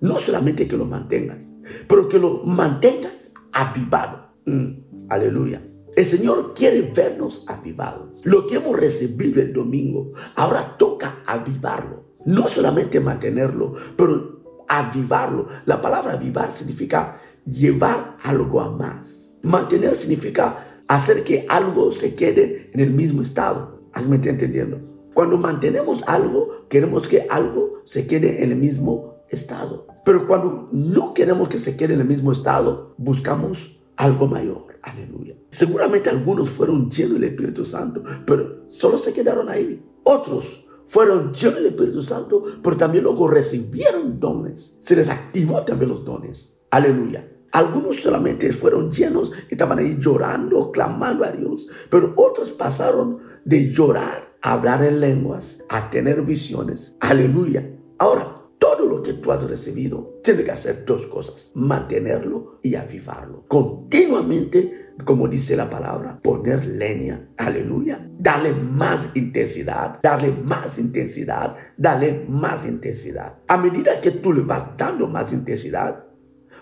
no 0.00 0.18
solamente 0.18 0.68
que 0.68 0.76
lo 0.76 0.84
mantengas, 0.84 1.50
pero 1.88 2.08
que 2.08 2.18
lo 2.18 2.44
mantengas 2.44 3.32
avivado. 3.52 4.34
Mm, 4.44 5.08
aleluya. 5.08 5.62
El 5.96 6.04
Señor 6.04 6.52
quiere 6.54 6.82
vernos 6.94 7.44
avivados. 7.48 8.20
Lo 8.22 8.46
que 8.46 8.56
hemos 8.56 8.78
recibido 8.78 9.40
el 9.40 9.54
domingo, 9.54 10.12
ahora 10.34 10.76
toca 10.76 11.22
avivarlo. 11.24 12.04
No 12.26 12.46
solamente 12.48 13.00
mantenerlo, 13.00 13.72
pero 13.96 14.64
avivarlo. 14.68 15.48
La 15.64 15.80
palabra 15.80 16.12
avivar 16.12 16.52
significa 16.52 17.16
llevar 17.46 18.18
algo 18.22 18.60
a 18.60 18.70
más. 18.70 19.38
Mantener 19.42 19.94
significa 19.94 20.82
hacer 20.86 21.24
que 21.24 21.46
algo 21.48 21.90
se 21.92 22.14
quede 22.14 22.70
en 22.74 22.80
el 22.80 22.90
mismo 22.90 23.22
estado. 23.22 23.88
¿Me 24.06 24.16
está 24.16 24.28
entendiendo? 24.28 24.95
Cuando 25.16 25.38
mantenemos 25.38 26.02
algo, 26.06 26.66
queremos 26.68 27.08
que 27.08 27.26
algo 27.30 27.80
se 27.84 28.06
quede 28.06 28.44
en 28.44 28.52
el 28.52 28.58
mismo 28.58 29.24
estado. 29.30 29.86
Pero 30.04 30.26
cuando 30.26 30.68
no 30.72 31.14
queremos 31.14 31.48
que 31.48 31.58
se 31.58 31.74
quede 31.74 31.94
en 31.94 32.00
el 32.00 32.06
mismo 32.06 32.32
estado, 32.32 32.94
buscamos 32.98 33.80
algo 33.96 34.26
mayor. 34.26 34.78
Aleluya. 34.82 35.34
Seguramente 35.50 36.10
algunos 36.10 36.50
fueron 36.50 36.90
llenos 36.90 37.14
del 37.14 37.30
Espíritu 37.30 37.64
Santo, 37.64 38.02
pero 38.26 38.64
solo 38.66 38.98
se 38.98 39.14
quedaron 39.14 39.48
ahí. 39.48 39.82
Otros 40.02 40.66
fueron 40.84 41.32
llenos 41.32 41.54
del 41.54 41.66
Espíritu 41.68 42.02
Santo, 42.02 42.42
pero 42.62 42.76
también 42.76 43.04
luego 43.04 43.26
recibieron 43.26 44.20
dones. 44.20 44.76
Se 44.80 44.96
les 44.96 45.08
activó 45.08 45.62
también 45.62 45.92
los 45.92 46.04
dones. 46.04 46.58
Aleluya. 46.70 47.26
Algunos 47.52 48.02
solamente 48.02 48.52
fueron 48.52 48.90
llenos, 48.90 49.32
estaban 49.48 49.78
ahí 49.78 49.96
llorando, 49.98 50.70
clamando 50.70 51.24
a 51.24 51.30
Dios, 51.30 51.68
pero 51.88 52.12
otros 52.16 52.50
pasaron 52.50 53.20
de 53.46 53.72
llorar 53.72 54.25
hablar 54.42 54.84
en 54.84 55.00
lenguas, 55.00 55.64
a 55.68 55.90
tener 55.90 56.22
visiones. 56.22 56.96
Aleluya. 57.00 57.70
Ahora, 57.98 58.36
todo 58.58 58.86
lo 58.86 59.02
que 59.02 59.14
tú 59.14 59.32
has 59.32 59.48
recibido, 59.48 60.18
tiene 60.22 60.44
que 60.44 60.50
hacer 60.50 60.84
dos 60.84 61.06
cosas, 61.06 61.50
mantenerlo 61.54 62.58
y 62.62 62.74
avivarlo. 62.74 63.44
Continuamente, 63.46 64.92
como 65.04 65.28
dice 65.28 65.56
la 65.56 65.68
palabra, 65.68 66.20
poner 66.22 66.66
leña, 66.66 67.28
aleluya, 67.36 68.08
darle 68.18 68.52
más 68.52 69.10
intensidad, 69.14 70.00
darle 70.02 70.32
más 70.32 70.78
intensidad, 70.78 71.56
darle 71.76 72.24
más 72.28 72.66
intensidad. 72.66 73.38
A 73.46 73.56
medida 73.56 74.00
que 74.00 74.10
tú 74.10 74.32
le 74.32 74.42
vas 74.42 74.76
dando 74.76 75.06
más 75.06 75.32
intensidad, 75.32 76.04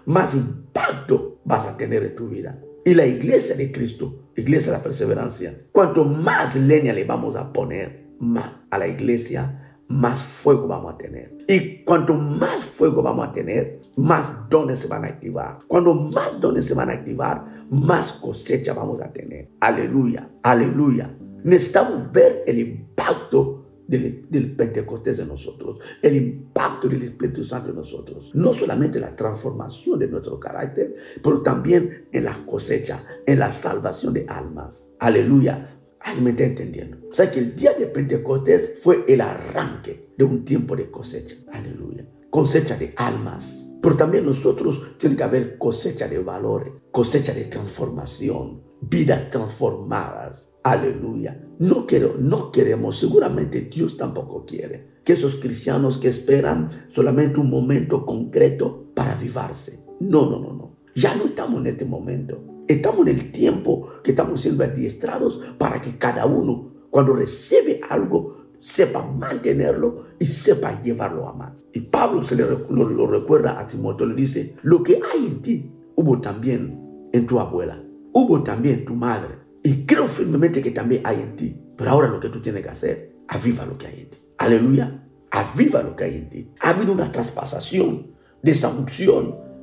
más 0.06 0.34
impacto 0.34 1.40
vas 1.44 1.66
a 1.66 1.76
tener 1.76 2.02
en 2.02 2.16
tu 2.16 2.28
vida. 2.28 2.60
Y 2.86 2.92
la 2.92 3.06
iglesia 3.06 3.56
de 3.56 3.72
Cristo, 3.72 4.30
iglesia 4.36 4.70
de 4.70 4.78
la 4.78 4.84
perseverancia, 4.84 5.56
cuanto 5.72 6.04
más 6.04 6.54
leña 6.54 6.92
le 6.92 7.04
vamos 7.04 7.34
a 7.34 7.50
poner 7.50 8.10
más 8.20 8.56
a 8.70 8.76
la 8.76 8.86
iglesia, 8.86 9.80
más 9.88 10.22
fuego 10.22 10.68
vamos 10.68 10.92
a 10.94 10.98
tener. 10.98 11.34
Y 11.48 11.82
cuanto 11.84 12.12
más 12.12 12.62
fuego 12.62 13.02
vamos 13.02 13.26
a 13.26 13.32
tener, 13.32 13.80
más 13.96 14.28
dones 14.50 14.78
se 14.78 14.88
van 14.88 15.04
a 15.06 15.08
activar. 15.08 15.60
Cuando 15.66 15.94
más 15.94 16.38
dones 16.40 16.66
se 16.66 16.74
van 16.74 16.90
a 16.90 16.94
activar, 16.94 17.66
más 17.70 18.12
cosecha 18.12 18.74
vamos 18.74 19.00
a 19.00 19.10
tener. 19.10 19.48
Aleluya, 19.60 20.28
aleluya. 20.42 21.16
Necesitamos 21.42 22.12
ver 22.12 22.42
el 22.46 22.58
impacto 22.58 23.63
del, 23.86 24.54
Pentecostés 24.56 25.18
en 25.18 25.28
nosotros, 25.28 25.78
el 26.02 26.16
impacto 26.16 26.88
del 26.88 27.02
Espíritu 27.02 27.44
Santo 27.44 27.70
en 27.70 27.76
nosotros. 27.76 28.30
No 28.34 28.52
solamente 28.52 29.00
la 29.00 29.14
transformación 29.14 29.98
de 29.98 30.08
nuestro 30.08 30.38
carácter, 30.38 30.94
pero 31.22 31.42
también 31.42 32.08
en 32.12 32.24
la 32.24 32.44
cosecha, 32.46 33.04
en 33.26 33.38
la 33.38 33.50
salvación 33.50 34.14
de 34.14 34.26
almas. 34.28 34.92
Aleluya. 34.98 35.70
Ay, 36.00 36.20
me 36.20 36.30
está 36.30 36.44
entendiendo. 36.44 36.98
O 37.10 37.14
sea 37.14 37.30
que 37.30 37.38
el 37.38 37.56
día 37.56 37.72
de 37.72 37.86
Pentecostés 37.86 38.78
fue 38.82 39.04
el 39.08 39.22
arranque 39.22 40.10
de 40.16 40.24
un 40.24 40.44
tiempo 40.44 40.76
de 40.76 40.90
cosecha. 40.90 41.36
Aleluya. 41.50 42.06
Cosecha 42.28 42.76
de 42.76 42.92
almas. 42.96 43.70
Pero 43.80 43.96
también 43.96 44.24
nosotros 44.24 44.96
tiene 44.98 45.16
que 45.16 45.22
haber 45.22 45.58
cosecha 45.58 46.08
de 46.08 46.18
valores, 46.18 46.72
cosecha 46.90 47.34
de 47.34 47.44
transformación, 47.44 48.62
vidas 48.88 49.30
transformadas. 49.30 50.54
Aleluya. 50.62 51.42
No 51.58 51.86
quiero, 51.86 52.16
no 52.18 52.50
queremos, 52.50 52.98
seguramente 52.98 53.62
Dios 53.62 53.96
tampoco 53.96 54.44
quiere 54.44 54.94
que 55.04 55.12
esos 55.12 55.36
cristianos 55.36 55.98
que 55.98 56.08
esperan 56.08 56.68
solamente 56.88 57.38
un 57.38 57.50
momento 57.50 58.06
concreto 58.06 58.86
para 58.94 59.12
avivarse. 59.12 59.84
No, 60.00 60.28
no, 60.28 60.38
no, 60.38 60.54
no. 60.54 60.76
Ya 60.94 61.14
no 61.14 61.24
estamos 61.24 61.60
en 61.60 61.66
este 61.66 61.84
momento. 61.84 62.42
Estamos 62.66 63.06
en 63.06 63.18
el 63.18 63.30
tiempo 63.30 63.86
que 64.02 64.12
estamos 64.12 64.40
siendo 64.40 64.64
adiestrados 64.64 65.40
para 65.58 65.80
que 65.80 65.98
cada 65.98 66.24
uno, 66.24 66.72
cuando 66.90 67.14
recibe 67.14 67.80
algo, 67.90 68.44
sepa 68.58 69.04
mantenerlo 69.04 70.06
y 70.18 70.24
sepa 70.24 70.80
llevarlo 70.80 71.28
a 71.28 71.34
más. 71.34 71.66
Y 71.74 71.80
Pablo 71.80 72.22
se 72.22 72.36
le, 72.36 72.44
lo, 72.46 73.06
recuerda 73.06 73.60
a 73.60 73.66
Timoteo, 73.66 74.06
le 74.06 74.14
dice, 74.14 74.56
lo 74.62 74.82
que 74.82 74.94
hay 74.94 75.26
en 75.26 75.42
ti 75.42 75.70
hubo 75.96 76.18
también 76.20 76.80
en 77.12 77.26
tu 77.26 77.38
abuela 77.38 77.83
hubo 78.14 78.42
también 78.42 78.84
tu 78.84 78.94
madre. 78.94 79.34
Y 79.62 79.84
creo 79.84 80.08
firmemente 80.08 80.62
que 80.62 80.70
también 80.70 81.02
hay 81.04 81.20
en 81.20 81.36
ti. 81.36 81.60
Pero 81.76 81.90
ahora 81.90 82.08
lo 82.08 82.20
que 82.20 82.30
tú 82.30 82.40
tienes 82.40 82.62
que 82.62 82.70
hacer, 82.70 83.16
aviva 83.28 83.66
lo 83.66 83.76
que 83.76 83.88
hay 83.88 84.00
en 84.00 84.10
ti. 84.10 84.18
Aleluya. 84.38 85.02
Aviva 85.30 85.82
lo 85.82 85.94
que 85.96 86.04
hay 86.04 86.16
en 86.16 86.28
ti. 86.28 86.50
Ha 86.60 86.70
habido 86.70 86.92
una 86.92 87.10
traspasación 87.10 88.14
de 88.42 88.52
esa 88.52 88.72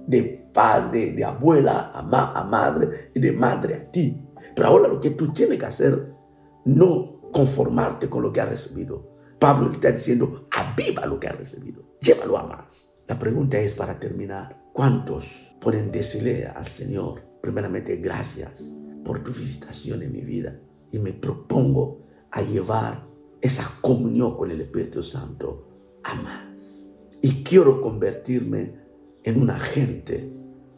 de 0.08 0.50
padre, 0.54 1.14
de 1.14 1.24
abuela 1.24 1.92
a, 1.94 2.40
a 2.40 2.44
madre 2.44 3.12
y 3.16 3.20
de 3.20 3.32
madre 3.32 3.76
a 3.76 3.92
ti. 3.92 4.22
Pero 4.56 4.68
ahora 4.68 4.88
lo 4.88 5.00
que 5.00 5.12
tú 5.12 5.32
tienes 5.32 5.58
que 5.58 5.66
hacer, 5.66 6.14
no 6.66 7.22
conformarte 7.32 8.10
con 8.10 8.24
lo 8.24 8.34
que 8.34 8.42
has 8.42 8.50
recibido. 8.50 9.16
Pablo 9.40 9.72
está 9.72 9.92
diciendo, 9.92 10.48
aviva 10.52 11.06
lo 11.06 11.20
que 11.20 11.28
has 11.28 11.38
recibido. 11.38 11.84
Llévalo 12.02 12.38
a 12.38 12.48
más. 12.48 12.94
La 13.08 13.18
pregunta 13.18 13.58
es 13.60 13.74
para 13.74 14.00
terminar, 14.00 14.62
¿cuántos 14.74 15.56
pueden 15.62 15.92
decirle 15.92 16.48
al 16.48 16.68
Señor, 16.68 17.31
primeramente 17.42 17.98
gracias 17.98 18.74
por 19.04 19.24
tu 19.24 19.32
visitación 19.32 20.02
en 20.04 20.12
mi 20.12 20.22
vida 20.22 20.60
y 20.92 21.00
me 21.00 21.14
propongo 21.14 22.02
a 22.32 22.42
llevar 22.42 23.08
esa 23.42 23.70
comunión 23.82 24.38
con 24.38 24.52
el 24.52 24.62
Espíritu 24.62 25.02
Santo 25.02 26.00
a 26.04 26.16
más. 26.16 26.94
Y 27.22 27.44
quiero 27.44 27.82
convertirme 27.82 28.76
en 29.24 29.42
un 29.42 29.50
agente 29.50 30.32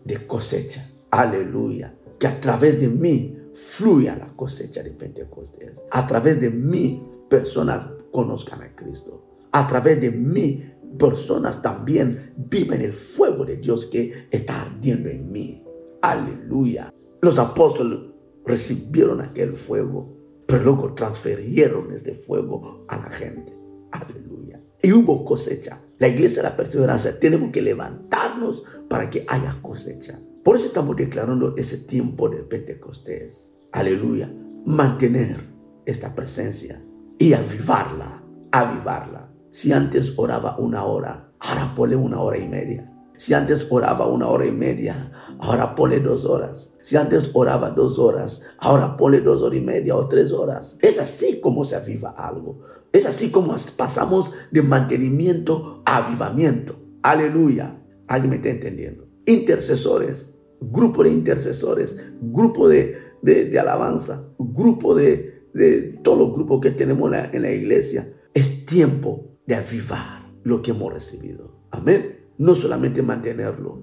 de 0.03 0.27
cosecha. 0.27 0.89
Aleluya. 1.11 1.95
Que 2.19 2.27
a 2.27 2.39
través 2.39 2.79
de 2.79 2.87
mí 2.87 3.37
fluya 3.53 4.15
la 4.15 4.27
cosecha 4.35 4.83
de 4.83 4.91
Pentecostés. 4.91 5.83
A 5.91 6.07
través 6.07 6.39
de 6.39 6.49
mí 6.49 7.03
personas 7.29 7.85
conozcan 8.11 8.61
a 8.61 8.75
Cristo. 8.75 9.25
A 9.51 9.67
través 9.67 10.01
de 10.01 10.11
mí 10.11 10.63
personas 10.97 11.61
también 11.61 12.33
viven 12.37 12.81
el 12.81 12.93
fuego 12.93 13.45
de 13.45 13.57
Dios 13.57 13.85
que 13.85 14.27
está 14.31 14.61
ardiendo 14.61 15.09
en 15.09 15.31
mí. 15.31 15.63
Aleluya. 16.03 16.93
Los 17.21 17.39
apóstoles 17.39 17.97
recibieron 18.45 19.21
aquel 19.21 19.55
fuego, 19.55 20.13
pero 20.45 20.65
luego 20.65 20.93
transfirieron 20.93 21.93
este 21.93 22.13
fuego 22.13 22.83
a 22.89 22.97
la 22.97 23.09
gente. 23.09 23.57
Aleluya. 23.89 24.61
Y 24.81 24.91
hubo 24.91 25.23
cosecha. 25.23 25.79
La 25.99 26.09
iglesia 26.09 26.43
de 26.43 26.49
la 26.49 26.57
perseverancia 26.57 27.17
tenemos 27.17 27.53
que 27.53 27.61
levantarnos 27.61 28.65
para 28.89 29.09
que 29.09 29.23
haya 29.29 29.57
cosecha. 29.61 30.19
Por 30.43 30.57
eso 30.57 30.65
estamos 30.65 30.97
declarando 30.97 31.55
ese 31.55 31.77
tiempo 31.77 32.27
de 32.27 32.43
Pentecostés. 32.43 33.53
Aleluya. 33.71 34.29
Mantener 34.65 35.39
esta 35.85 36.13
presencia 36.13 36.83
y 37.17 37.31
avivarla, 37.31 38.21
avivarla. 38.51 39.31
Si 39.51 39.71
antes 39.71 40.13
oraba 40.17 40.57
una 40.57 40.83
hora, 40.83 41.31
ahora 41.39 41.73
ponle 41.73 41.95
una 41.95 42.19
hora 42.19 42.37
y 42.37 42.47
media. 42.49 42.92
Si 43.17 43.33
antes 43.33 43.67
oraba 43.69 44.07
una 44.07 44.27
hora 44.27 44.45
y 44.45 44.51
media, 44.51 45.11
ahora 45.39 45.75
ponle 45.75 45.99
dos 45.99 46.25
horas. 46.25 46.75
Si 46.81 46.95
antes 46.95 47.29
oraba 47.33 47.69
dos 47.69 47.99
horas, 47.99 48.41
ahora 48.57 48.97
ponle 48.97 49.21
dos 49.21 49.41
horas 49.41 49.57
y 49.57 49.61
media 49.61 49.95
o 49.95 50.07
tres 50.07 50.31
horas. 50.31 50.77
Es 50.81 50.99
así 50.99 51.39
como 51.39 51.63
se 51.63 51.75
aviva 51.75 52.09
algo. 52.11 52.61
Es 52.91 53.05
así 53.05 53.31
como 53.31 53.55
pasamos 53.75 54.31
de 54.51 54.61
mantenimiento 54.61 55.81
a 55.85 55.97
avivamiento. 55.97 56.75
Aleluya. 57.01 57.79
¿Alguien 58.07 58.29
me 58.29 58.35
está 58.37 58.49
entendiendo? 58.49 59.07
Intercesores, 59.25 60.33
grupo 60.59 61.03
de 61.03 61.09
intercesores, 61.09 61.97
grupo 62.21 62.67
de, 62.67 62.97
de, 63.21 63.59
alabanza, 63.59 64.27
grupo 64.37 64.93
de, 64.93 65.47
de 65.53 65.81
todos 66.03 66.19
los 66.19 66.33
grupos 66.33 66.61
que 66.61 66.71
tenemos 66.71 67.11
en 67.31 67.41
la, 67.41 67.51
iglesia. 67.51 68.13
Es 68.33 68.65
tiempo 68.65 69.39
de 69.47 69.55
avivar 69.55 70.31
lo 70.43 70.61
que 70.61 70.71
hemos 70.71 70.93
recibido. 70.93 71.67
Amén. 71.71 72.12
No 72.43 72.55
solamente 72.55 73.01
mantenerlo, 73.01 73.81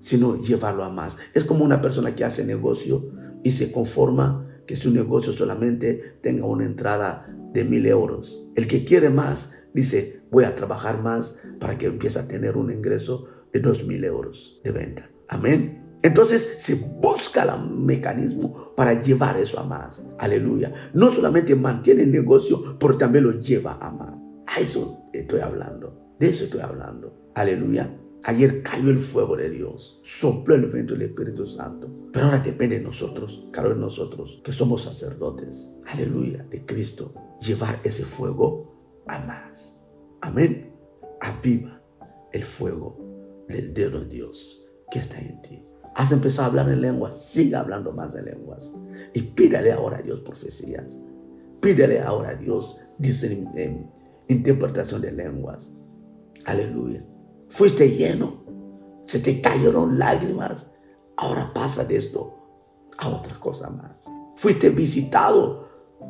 sino 0.00 0.40
llevarlo 0.40 0.82
a 0.82 0.88
más. 0.88 1.18
Es 1.34 1.44
como 1.44 1.62
una 1.62 1.82
persona 1.82 2.14
que 2.14 2.24
hace 2.24 2.42
negocio 2.42 3.10
y 3.44 3.50
se 3.50 3.70
conforma 3.70 4.48
que 4.66 4.76
su 4.76 4.90
negocio 4.90 5.30
solamente 5.30 6.16
tenga 6.22 6.46
una 6.46 6.64
entrada 6.64 7.28
de 7.52 7.64
mil 7.64 7.84
euros. 7.84 8.48
El 8.54 8.66
que 8.66 8.82
quiere 8.84 9.10
más 9.10 9.52
dice, 9.74 10.22
voy 10.30 10.44
a 10.44 10.54
trabajar 10.54 11.02
más 11.02 11.36
para 11.60 11.76
que 11.76 11.84
empiece 11.84 12.18
a 12.18 12.26
tener 12.26 12.56
un 12.56 12.72
ingreso 12.72 13.26
de 13.52 13.60
dos 13.60 13.84
mil 13.84 14.02
euros 14.04 14.58
de 14.64 14.72
venta. 14.72 15.10
Amén. 15.28 15.98
Entonces 16.02 16.54
se 16.60 16.76
busca 16.76 17.42
el 17.42 17.70
mecanismo 17.70 18.74
para 18.74 19.02
llevar 19.02 19.36
eso 19.36 19.60
a 19.60 19.64
más. 19.64 20.02
Aleluya. 20.18 20.72
No 20.94 21.10
solamente 21.10 21.54
mantiene 21.54 22.04
el 22.04 22.10
negocio, 22.10 22.78
pero 22.78 22.96
también 22.96 23.24
lo 23.24 23.38
lleva 23.38 23.74
a 23.74 23.90
más. 23.90 24.14
A 24.46 24.60
eso 24.60 25.02
estoy 25.12 25.40
hablando. 25.40 26.16
De 26.18 26.30
eso 26.30 26.44
estoy 26.44 26.60
hablando. 26.62 27.21
Aleluya. 27.34 27.98
Ayer 28.24 28.62
cayó 28.62 28.90
el 28.90 29.00
fuego 29.00 29.36
de 29.36 29.50
Dios, 29.50 30.00
sopló 30.04 30.54
el 30.54 30.66
viento 30.66 30.92
del 30.92 31.02
Espíritu 31.02 31.44
Santo. 31.44 31.90
Pero 32.12 32.26
ahora 32.26 32.38
depende 32.38 32.78
de 32.78 32.84
nosotros, 32.84 33.48
claro 33.52 33.70
de 33.70 33.80
nosotros, 33.80 34.40
que 34.44 34.52
somos 34.52 34.82
sacerdotes, 34.82 35.72
aleluya, 35.86 36.44
de 36.48 36.64
Cristo, 36.64 37.14
llevar 37.40 37.80
ese 37.82 38.04
fuego 38.04 39.02
a 39.08 39.18
más. 39.18 39.76
Amén. 40.20 40.72
Aviva 41.20 41.82
el 42.32 42.44
fuego 42.44 43.44
del 43.48 43.74
dedo 43.74 44.00
de 44.00 44.06
Dios 44.06 44.64
que 44.90 45.00
está 45.00 45.18
en 45.18 45.42
ti. 45.42 45.64
Has 45.96 46.12
empezado 46.12 46.44
a 46.44 46.50
hablar 46.50 46.70
en 46.70 46.80
lenguas, 46.80 47.24
siga 47.24 47.60
hablando 47.60 47.92
más 47.92 48.12
de 48.14 48.22
lenguas. 48.22 48.72
Y 49.14 49.22
pídale 49.22 49.72
ahora 49.72 49.98
a 49.98 50.02
Dios 50.02 50.20
profecías. 50.20 50.96
Pídele 51.60 52.00
ahora 52.00 52.30
a 52.30 52.34
Dios 52.34 52.80
interpretación 54.28 55.02
de 55.02 55.12
lenguas. 55.12 55.76
Aleluya. 56.44 57.04
Fuiste 57.52 57.86
lleno, 57.90 58.42
se 59.06 59.18
te 59.18 59.42
cayeron 59.42 59.98
lágrimas. 59.98 60.72
Ahora 61.18 61.52
pasa 61.52 61.84
de 61.84 61.96
esto 61.96 62.34
a 62.96 63.10
otra 63.10 63.38
cosa 63.38 63.68
más. 63.68 64.10
Fuiste 64.36 64.70
visitado. 64.70 65.68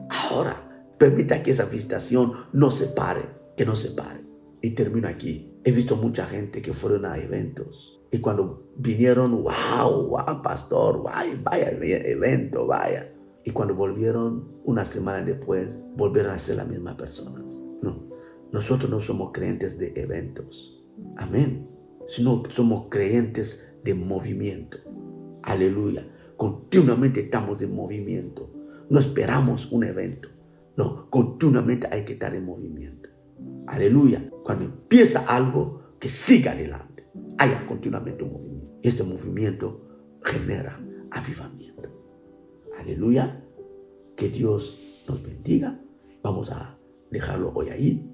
Ahora 0.08 0.86
permita 0.98 1.42
que 1.42 1.50
esa 1.50 1.64
visitación 1.64 2.32
no 2.52 2.70
se 2.70 2.86
pare, 2.86 3.22
que 3.56 3.66
no 3.66 3.74
se 3.74 3.90
pare. 3.90 4.24
Y 4.60 4.70
termino 4.70 5.08
aquí. 5.08 5.52
He 5.64 5.72
visto 5.72 5.96
mucha 5.96 6.26
gente 6.26 6.62
que 6.62 6.72
fueron 6.72 7.06
a 7.06 7.18
eventos 7.18 8.00
y 8.12 8.18
cuando 8.18 8.70
vinieron, 8.76 9.42
wow, 9.42 10.06
wow, 10.10 10.42
pastor, 10.42 11.02
vaya, 11.02 11.36
vaya 11.42 11.70
evento, 11.70 12.68
vaya. 12.68 13.12
Y 13.44 13.50
cuando 13.50 13.74
volvieron 13.74 14.60
una 14.64 14.84
semana 14.84 15.22
después, 15.22 15.80
volvieron 15.96 16.30
a 16.30 16.38
ser 16.38 16.56
las 16.56 16.68
mismas 16.68 16.94
personas. 16.94 17.60
No, 17.80 18.08
nosotros 18.52 18.88
no 18.88 19.00
somos 19.00 19.32
creyentes 19.32 19.76
de 19.76 19.92
eventos. 19.96 20.81
Amén. 21.16 21.68
Sino 22.06 22.42
somos 22.50 22.86
creyentes 22.88 23.72
de 23.84 23.94
movimiento. 23.94 24.78
Aleluya. 25.42 26.06
Continuamente 26.36 27.20
estamos 27.20 27.62
en 27.62 27.74
movimiento. 27.74 28.50
No 28.90 28.98
esperamos 28.98 29.70
un 29.70 29.84
evento. 29.84 30.28
No, 30.76 31.08
continuamente 31.10 31.88
hay 31.90 32.04
que 32.04 32.14
estar 32.14 32.34
en 32.34 32.44
movimiento. 32.44 33.08
Aleluya. 33.66 34.30
Cuando 34.42 34.64
empieza 34.64 35.20
algo, 35.26 35.96
que 35.98 36.08
siga 36.08 36.52
adelante. 36.52 37.06
Haya 37.38 37.66
continuamente 37.66 38.24
un 38.24 38.32
movimiento. 38.32 38.78
Este 38.82 39.02
movimiento 39.02 39.86
genera 40.22 40.80
avivamiento. 41.10 41.88
Aleluya. 42.78 43.44
Que 44.16 44.28
Dios 44.28 45.04
nos 45.08 45.22
bendiga. 45.22 45.80
Vamos 46.22 46.50
a 46.50 46.78
dejarlo 47.10 47.52
hoy 47.54 47.68
ahí. 47.68 48.08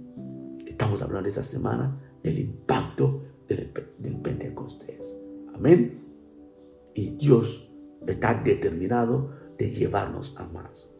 Estamos 0.66 1.02
hablando 1.02 1.28
esa 1.28 1.42
semana 1.42 2.07
del 2.22 2.38
impacto 2.38 3.22
del, 3.48 3.70
Pentecostés. 4.22 5.24
Amén. 5.54 6.04
Y 6.94 7.10
Dios 7.16 7.70
está 8.06 8.34
determinado 8.34 9.30
de 9.56 9.70
llevarnos 9.70 10.36
a 10.38 10.46
más. 10.48 10.94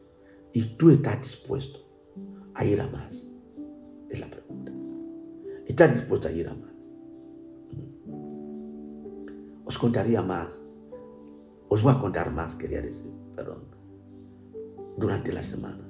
Y 0.53 0.77
tú 0.77 0.91
estás 0.91 1.21
dispuesto 1.21 1.81
a 2.55 2.65
ir 2.65 2.81
a 2.81 2.89
más. 2.89 3.31
Es 4.09 4.21
la 4.21 4.29
pregunta. 4.29 4.73
¿Estás 5.67 5.93
dispuesto 5.93 6.29
a 6.29 6.33
ir 6.33 6.49
a 6.49 6.55
más? 6.55 6.73
Os 9.67 9.77
contaría 9.77 10.23
más. 10.23 10.65
Os 11.69 11.83
voy 11.83 11.93
a 11.93 12.01
contar 12.01 12.33
más, 12.33 12.55
quería 12.55 12.81
decir, 12.81 13.13
perdón, 13.37 13.65
durante 14.97 15.33
la 15.33 15.43
semana. 15.43 15.87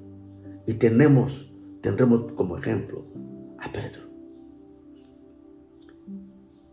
Y 0.66 0.74
tenemos, 0.74 1.54
tendremos 1.80 2.32
como 2.32 2.58
ejemplo 2.58 3.04
a 3.60 3.70
Pedro 3.70 4.08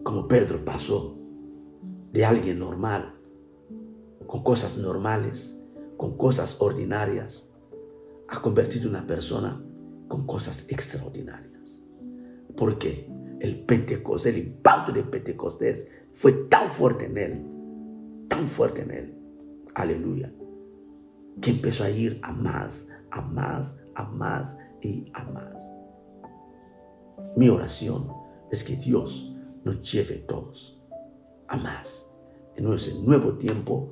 como 0.06 0.28
Pedro 0.28 0.64
pasó 0.64 1.18
de 2.14 2.26
alguien 2.26 2.60
normal, 2.60 3.16
con 4.28 4.44
cosas 4.44 4.78
normales, 4.78 5.60
con 5.98 6.16
cosas 6.16 6.62
ordinarias, 6.62 7.52
a 8.28 8.40
convertirse 8.40 8.84
en 8.84 8.92
una 8.92 9.08
persona 9.08 9.60
con 10.08 10.28
cosas 10.28 10.68
extraordinarias. 10.70 11.82
Porque 12.56 13.12
el 13.40 13.66
Pentecostés, 13.66 14.36
el 14.36 14.46
impacto 14.46 14.92
del 14.92 15.10
Pentecostés 15.10 15.90
fue 16.14 16.34
tan 16.34 16.70
fuerte 16.70 17.08
en 17.08 17.18
él, 17.18 18.28
tan 18.28 18.46
fuerte 18.46 18.84
en 18.84 18.92
él, 18.92 19.18
aleluya, 19.74 20.32
que 21.42 21.50
empezó 21.50 21.84
a 21.84 21.90
ir 21.90 22.20
a 22.22 22.32
más, 22.32 22.90
a 23.10 23.22
más, 23.22 23.82
a 23.96 24.04
más 24.04 24.56
y 24.82 25.10
a 25.16 25.24
más. 25.24 25.56
Mi 27.36 27.50
oración 27.50 28.08
es 28.52 28.64
que 28.64 28.76
Dios 28.76 29.35
nos 29.66 29.92
lleve 29.92 30.18
todos 30.20 30.80
a 31.48 31.58
más 31.58 32.10
en 32.56 32.72
ese 32.72 32.98
nuevo 33.02 33.34
tiempo 33.34 33.90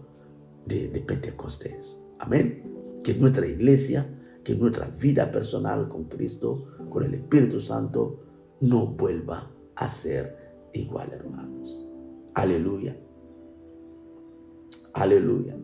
de, 0.66 0.88
Pentecostés. 1.06 2.02
Amén. 2.20 3.02
Que 3.04 3.14
nuestra 3.16 3.46
iglesia, 3.46 4.08
que 4.44 4.56
nuestra 4.56 4.88
vida 4.88 5.30
personal 5.30 5.90
con 5.90 6.06
Cristo, 6.06 6.68
con 6.90 7.04
el 7.04 7.16
Espíritu 7.16 7.60
Santo, 7.60 8.22
no 8.62 8.88
vuelva 8.88 9.52
a 9.76 9.90
ser 9.90 10.70
igual, 10.74 11.12
hermanos. 11.12 11.86
Aleluya. 12.36 12.96
Aleluya. 14.94 15.58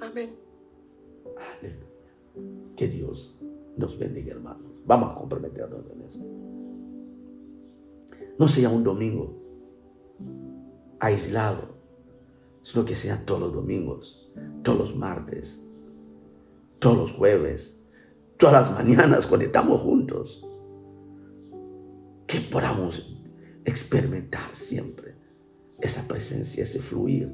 Amén. 0.00 0.30
Aleluya. 1.58 2.74
Que 2.76 2.86
Dios 2.86 3.40
nos 3.76 3.98
bendiga, 3.98 4.32
hermanos. 4.32 4.82
Vamos 4.86 5.10
a 5.10 5.14
comprometernos 5.16 5.90
en 5.90 6.02
eso. 6.02 6.24
No 8.38 8.46
sea 8.46 8.68
un 8.68 8.84
domingo 8.84 9.36
aislado, 11.00 11.76
sino 12.62 12.84
que 12.84 12.94
sea 12.94 13.24
todos 13.24 13.40
los 13.40 13.52
domingos, 13.52 14.30
todos 14.62 14.78
los 14.78 14.96
martes, 14.96 15.66
todos 16.78 16.96
los 16.96 17.12
jueves, 17.12 17.84
todas 18.36 18.62
las 18.62 18.72
mañanas 18.72 19.26
cuando 19.26 19.46
estamos 19.46 19.80
juntos. 19.80 20.44
Que 22.26 22.40
podamos 22.40 23.18
experimentar 23.64 24.54
siempre 24.54 25.16
esa 25.80 26.06
presencia, 26.06 26.62
ese 26.62 26.78
fluir 26.78 27.32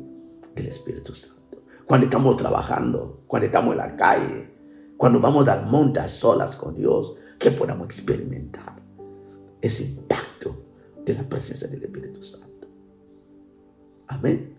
del 0.55 0.69
Espíritu 0.69 1.15
Santo. 1.15 1.65
Cuando 1.85 2.07
estamos 2.07 2.37
trabajando, 2.37 3.25
cuando 3.27 3.47
estamos 3.47 3.73
en 3.73 3.79
la 3.79 3.97
calle, 3.97 4.55
cuando 4.97 5.21
vamos 5.21 5.49
al 5.49 5.67
monte 5.67 6.01
a 6.01 6.09
solas 6.09 6.57
con 6.57 6.75
Dios, 6.75 7.17
que 7.39 7.51
podamos 7.51 7.87
experimentar 7.87 8.83
ese 9.61 9.85
impacto 9.85 10.34
de 11.05 11.15
la 11.15 11.29
presencia 11.29 11.69
del 11.69 11.83
Espíritu 11.83 12.23
Santo. 12.23 12.67
Amén. 14.09 14.54